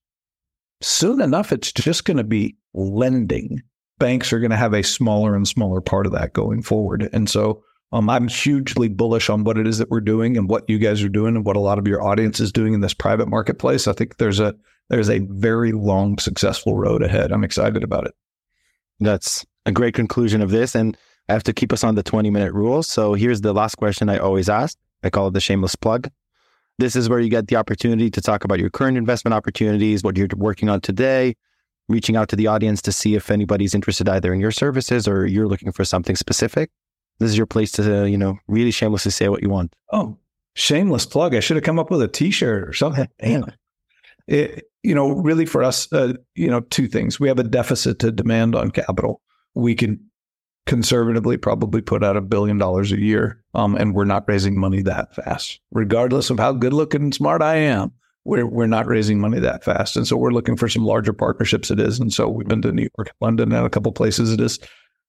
soon 0.82 1.20
enough, 1.20 1.52
it's 1.52 1.72
just 1.72 2.04
going 2.04 2.18
to 2.18 2.24
be 2.24 2.56
lending. 2.74 3.62
Banks 3.98 4.32
are 4.32 4.40
going 4.40 4.50
to 4.50 4.56
have 4.56 4.74
a 4.74 4.82
smaller 4.82 5.34
and 5.34 5.46
smaller 5.46 5.80
part 5.80 6.06
of 6.06 6.12
that 6.12 6.32
going 6.32 6.62
forward. 6.62 7.08
And 7.12 7.30
so 7.30 7.62
um, 7.92 8.08
I'm 8.08 8.28
hugely 8.28 8.88
bullish 8.88 9.30
on 9.30 9.44
what 9.44 9.58
it 9.58 9.66
is 9.66 9.78
that 9.78 9.90
we're 9.90 10.00
doing 10.00 10.36
and 10.36 10.48
what 10.48 10.68
you 10.68 10.78
guys 10.78 11.02
are 11.02 11.08
doing 11.08 11.36
and 11.36 11.44
what 11.44 11.56
a 11.56 11.60
lot 11.60 11.78
of 11.78 11.86
your 11.86 12.02
audience 12.02 12.40
is 12.40 12.52
doing 12.52 12.74
in 12.74 12.80
this 12.80 12.94
private 12.94 13.28
marketplace. 13.28 13.86
I 13.86 13.92
think 13.92 14.16
there's 14.16 14.40
a 14.40 14.54
there's 14.88 15.10
a 15.10 15.20
very 15.30 15.72
long, 15.72 16.18
successful 16.18 16.76
road 16.76 17.02
ahead. 17.02 17.32
I'm 17.32 17.44
excited 17.44 17.82
about 17.82 18.06
it. 18.06 18.14
That's 19.02 19.44
a 19.66 19.72
great 19.72 19.94
conclusion 19.94 20.40
of 20.40 20.50
this. 20.50 20.74
And 20.74 20.96
I 21.28 21.32
have 21.32 21.42
to 21.44 21.52
keep 21.52 21.72
us 21.72 21.84
on 21.84 21.94
the 21.94 22.02
20 22.02 22.30
minute 22.30 22.52
rule. 22.52 22.82
So 22.82 23.14
here's 23.14 23.40
the 23.40 23.52
last 23.52 23.76
question 23.76 24.08
I 24.08 24.18
always 24.18 24.48
ask. 24.48 24.76
I 25.02 25.10
call 25.10 25.28
it 25.28 25.34
the 25.34 25.40
shameless 25.40 25.76
plug. 25.76 26.10
This 26.78 26.96
is 26.96 27.08
where 27.08 27.20
you 27.20 27.28
get 27.28 27.48
the 27.48 27.56
opportunity 27.56 28.10
to 28.10 28.20
talk 28.20 28.44
about 28.44 28.58
your 28.58 28.70
current 28.70 28.96
investment 28.96 29.34
opportunities, 29.34 30.02
what 30.02 30.16
you're 30.16 30.28
working 30.36 30.68
on 30.68 30.80
today, 30.80 31.34
reaching 31.88 32.16
out 32.16 32.28
to 32.30 32.36
the 32.36 32.46
audience 32.46 32.80
to 32.82 32.92
see 32.92 33.14
if 33.14 33.30
anybody's 33.30 33.74
interested 33.74 34.08
either 34.08 34.32
in 34.32 34.40
your 34.40 34.50
services 34.50 35.06
or 35.06 35.26
you're 35.26 35.48
looking 35.48 35.72
for 35.72 35.84
something 35.84 36.16
specific. 36.16 36.70
This 37.18 37.30
is 37.30 37.36
your 37.36 37.46
place 37.46 37.70
to, 37.72 38.08
you 38.08 38.18
know, 38.18 38.38
really 38.48 38.70
shamelessly 38.70 39.12
say 39.12 39.28
what 39.28 39.42
you 39.42 39.48
want. 39.48 39.74
Oh, 39.92 40.16
shameless 40.54 41.06
plug. 41.06 41.34
I 41.34 41.40
should 41.40 41.56
have 41.56 41.64
come 41.64 41.78
up 41.78 41.90
with 41.90 42.02
a 42.02 42.08
t-shirt 42.08 42.68
or 42.68 42.72
something. 42.72 43.08
Damn. 43.18 43.44
It, 44.26 44.64
you 44.82 44.94
know, 44.94 45.10
really 45.10 45.46
for 45.46 45.62
us, 45.62 45.92
uh, 45.92 46.14
you 46.34 46.48
know, 46.48 46.60
two 46.60 46.88
things. 46.88 47.20
We 47.20 47.28
have 47.28 47.38
a 47.38 47.44
deficit 47.44 47.98
to 48.00 48.10
demand 48.10 48.54
on 48.54 48.70
capital. 48.70 49.20
We 49.54 49.74
can 49.74 50.00
conservatively 50.66 51.36
probably 51.36 51.82
put 51.82 52.04
out 52.04 52.16
a 52.16 52.20
billion 52.20 52.58
dollars 52.58 52.92
a 52.92 53.00
year, 53.00 53.42
um, 53.54 53.76
and 53.76 53.94
we're 53.94 54.04
not 54.04 54.24
raising 54.28 54.58
money 54.58 54.82
that 54.82 55.14
fast. 55.14 55.60
Regardless 55.70 56.30
of 56.30 56.38
how 56.38 56.52
good 56.52 56.72
looking 56.72 57.02
and 57.02 57.14
smart 57.14 57.42
I 57.42 57.56
am, 57.56 57.92
we're 58.24 58.46
we're 58.46 58.66
not 58.66 58.86
raising 58.86 59.20
money 59.20 59.40
that 59.40 59.64
fast, 59.64 59.96
and 59.96 60.06
so 60.06 60.16
we're 60.16 60.30
looking 60.30 60.56
for 60.56 60.68
some 60.68 60.84
larger 60.84 61.12
partnerships. 61.12 61.70
It 61.70 61.80
is, 61.80 61.98
and 61.98 62.12
so 62.12 62.28
we've 62.28 62.48
been 62.48 62.62
to 62.62 62.72
New 62.72 62.88
York, 62.96 63.12
London, 63.20 63.52
and 63.52 63.66
a 63.66 63.70
couple 63.70 63.92
places. 63.92 64.32
It 64.32 64.40
is 64.40 64.58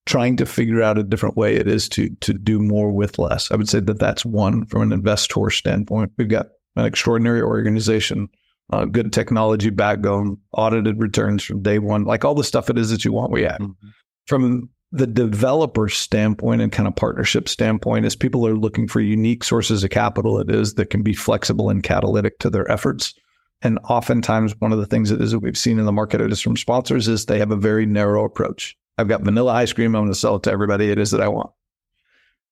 trying 0.06 0.36
to 0.38 0.46
figure 0.46 0.82
out 0.82 0.98
a 0.98 1.04
different 1.04 1.38
way. 1.38 1.56
It 1.56 1.68
is 1.68 1.88
to 1.90 2.10
to 2.22 2.34
do 2.34 2.60
more 2.60 2.92
with 2.92 3.20
less. 3.20 3.52
I 3.52 3.56
would 3.56 3.70
say 3.70 3.80
that 3.82 4.00
that's 4.00 4.26
one 4.26 4.66
from 4.66 4.82
an 4.82 4.92
investor 4.92 5.50
standpoint. 5.50 6.12
We've 6.18 6.28
got 6.28 6.48
an 6.76 6.86
extraordinary 6.86 7.42
organization 7.42 8.30
uh, 8.74 8.86
good 8.86 9.14
technology 9.14 9.70
backbone, 9.70 10.38
audited 10.54 11.00
returns 11.00 11.44
from 11.44 11.62
day 11.62 11.78
one, 11.78 12.06
like 12.06 12.26
all 12.26 12.34
the 12.34 12.44
stuff 12.44 12.70
it 12.70 12.78
is 12.78 12.90
that 12.90 13.06
you 13.06 13.14
want, 13.14 13.32
we 13.32 13.44
have. 13.44 13.60
Mm-hmm. 13.60 13.88
From 14.26 14.70
the 14.92 15.06
developer 15.06 15.90
standpoint 15.90 16.62
and 16.62 16.72
kind 16.72 16.88
of 16.88 16.96
partnership 16.96 17.48
standpoint, 17.48 18.06
as 18.06 18.16
people 18.16 18.48
are 18.48 18.56
looking 18.56 18.88
for 18.88 19.00
unique 19.00 19.44
sources 19.44 19.84
of 19.84 19.92
capital, 19.92 20.40
it 20.40 20.50
is 20.50 20.74
that 20.76 20.90
can 20.90 21.04
be 21.04 21.14
flexible 21.14 21.70
and 21.70 21.84
catalytic 21.84 22.40
to 22.40 22.50
their 22.50 22.70
efforts. 22.72 23.14
And 23.62 23.78
oftentimes, 23.90 24.60
one 24.60 24.74
of 24.74 24.80
the 24.80 24.88
things 24.88 25.10
that 25.10 25.22
is 25.22 25.32
that 25.32 25.40
we've 25.40 25.58
seen 25.58 25.78
in 25.78 25.86
the 25.86 25.92
market 25.92 26.20
it 26.20 26.32
is 26.32 26.42
from 26.42 26.58
sponsors 26.58 27.08
is 27.08 27.26
they 27.26 27.40
have 27.40 27.52
a 27.52 27.56
very 27.56 27.86
narrow 27.86 28.26
approach. 28.26 28.76
I've 28.98 29.08
got 29.08 29.22
vanilla 29.22 29.54
ice 29.54 29.72
cream. 29.72 29.96
I'm 29.96 30.04
going 30.04 30.12
to 30.12 30.20
sell 30.20 30.36
it 30.38 30.44
to 30.44 30.52
everybody 30.52 30.90
it 30.90 31.00
is 31.00 31.12
that 31.12 31.22
I 31.22 31.28
want, 31.28 31.52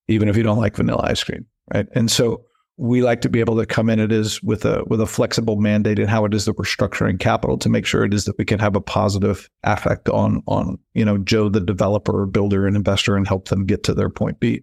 even 0.07 0.29
if 0.29 0.37
you 0.37 0.43
don't 0.43 0.59
like 0.59 0.75
vanilla 0.75 1.03
ice 1.03 1.23
cream, 1.23 1.47
right? 1.73 1.87
And 1.93 2.11
so 2.11 2.45
we 2.77 3.01
like 3.01 3.21
to 3.21 3.29
be 3.29 3.39
able 3.39 3.57
to 3.57 3.65
come 3.65 3.89
in 3.89 3.99
it 3.99 4.11
is 4.11 4.41
with 4.41 4.65
a 4.65 4.83
with 4.87 5.01
a 5.01 5.05
flexible 5.05 5.57
mandate 5.57 5.99
and 5.99 6.09
how 6.09 6.25
it 6.25 6.33
is 6.33 6.45
that 6.45 6.57
we're 6.57 6.65
structuring 6.65 7.19
capital 7.19 7.57
to 7.57 7.69
make 7.69 7.85
sure 7.85 8.03
it 8.03 8.13
is 8.13 8.25
that 8.25 8.37
we 8.37 8.45
can 8.45 8.59
have 8.59 8.75
a 8.75 8.81
positive 8.81 9.49
effect 9.63 10.09
on 10.09 10.41
on 10.47 10.79
you 10.93 11.05
know 11.05 11.17
Joe 11.17 11.49
the 11.49 11.59
developer, 11.59 12.25
builder, 12.25 12.65
and 12.65 12.75
investor 12.75 13.15
and 13.15 13.27
help 13.27 13.49
them 13.49 13.65
get 13.65 13.83
to 13.83 13.93
their 13.93 14.09
point 14.09 14.39
B. 14.39 14.61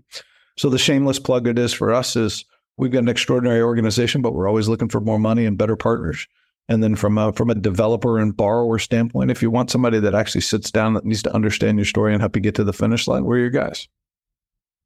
So 0.57 0.68
the 0.68 0.79
shameless 0.79 1.18
plug 1.18 1.47
it 1.47 1.59
is 1.59 1.73
for 1.73 1.92
us 1.92 2.16
is 2.16 2.44
we've 2.77 2.90
got 2.90 3.01
an 3.01 3.09
extraordinary 3.09 3.62
organization, 3.62 4.23
but 4.23 4.35
we're 4.35 4.49
always 4.49 4.68
looking 4.68 4.88
for 4.88 5.01
more 5.01 5.18
money 5.18 5.44
and 5.44 5.59
better 5.59 5.77
partners. 5.77 6.27
And 6.68 6.83
then 6.83 6.97
from 6.97 7.16
a 7.16 7.33
from 7.33 7.51
a 7.51 7.55
developer 7.55 8.18
and 8.18 8.37
borrower 8.37 8.79
standpoint, 8.79 9.31
if 9.31 9.42
you 9.42 9.51
want 9.51 9.71
somebody 9.71 10.01
that 10.01 10.14
actually 10.14 10.40
sits 10.42 10.71
down 10.71 10.94
that 10.94 11.05
needs 11.05 11.23
to 11.23 11.35
understand 11.35 11.79
your 11.79 11.85
story 11.85 12.12
and 12.12 12.21
help 12.21 12.37
you 12.37 12.42
get 12.42 12.55
to 12.57 12.64
the 12.64 12.73
finish 12.73 13.07
line, 13.07 13.25
we're 13.25 13.38
your 13.38 13.51
guys. 13.51 13.88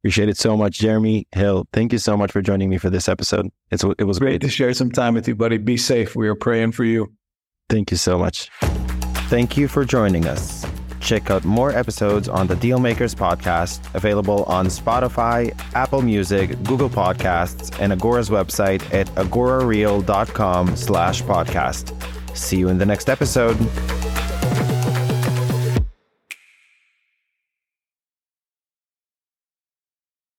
Appreciate 0.02 0.28
it 0.28 0.36
so 0.36 0.56
much, 0.56 0.80
Jeremy 0.80 1.28
Hill. 1.30 1.64
Thank 1.72 1.92
you 1.92 1.98
so 1.98 2.16
much 2.16 2.32
for 2.32 2.42
joining 2.42 2.68
me 2.68 2.76
for 2.76 2.90
this 2.90 3.08
episode. 3.08 3.48
It's 3.70 3.84
it 3.84 4.04
was 4.04 4.18
great, 4.18 4.30
great 4.30 4.40
to 4.40 4.48
share 4.48 4.74
some 4.74 4.90
time 4.90 5.14
with 5.14 5.28
you, 5.28 5.36
buddy. 5.36 5.58
Be 5.58 5.76
safe. 5.76 6.16
We 6.16 6.26
are 6.26 6.34
praying 6.34 6.72
for 6.72 6.84
you. 6.84 7.12
Thank 7.68 7.92
you 7.92 7.96
so 7.96 8.18
much. 8.18 8.50
Thank 9.30 9.56
you 9.56 9.68
for 9.68 9.84
joining 9.84 10.26
us. 10.26 10.66
Check 10.98 11.30
out 11.30 11.44
more 11.44 11.70
episodes 11.70 12.28
on 12.28 12.48
the 12.48 12.56
Dealmakers 12.56 13.14
podcast, 13.14 13.94
available 13.94 14.42
on 14.44 14.66
Spotify, 14.66 15.52
Apple 15.74 16.02
Music, 16.02 16.60
Google 16.64 16.90
Podcasts, 16.90 17.76
and 17.80 17.92
Agora's 17.92 18.28
website 18.28 18.82
at 18.92 19.06
agorareal.com 19.14 20.76
slash 20.76 21.22
podcast. 21.22 22.36
See 22.36 22.58
you 22.58 22.68
in 22.68 22.78
the 22.78 22.86
next 22.86 23.08
episode. 23.08 23.56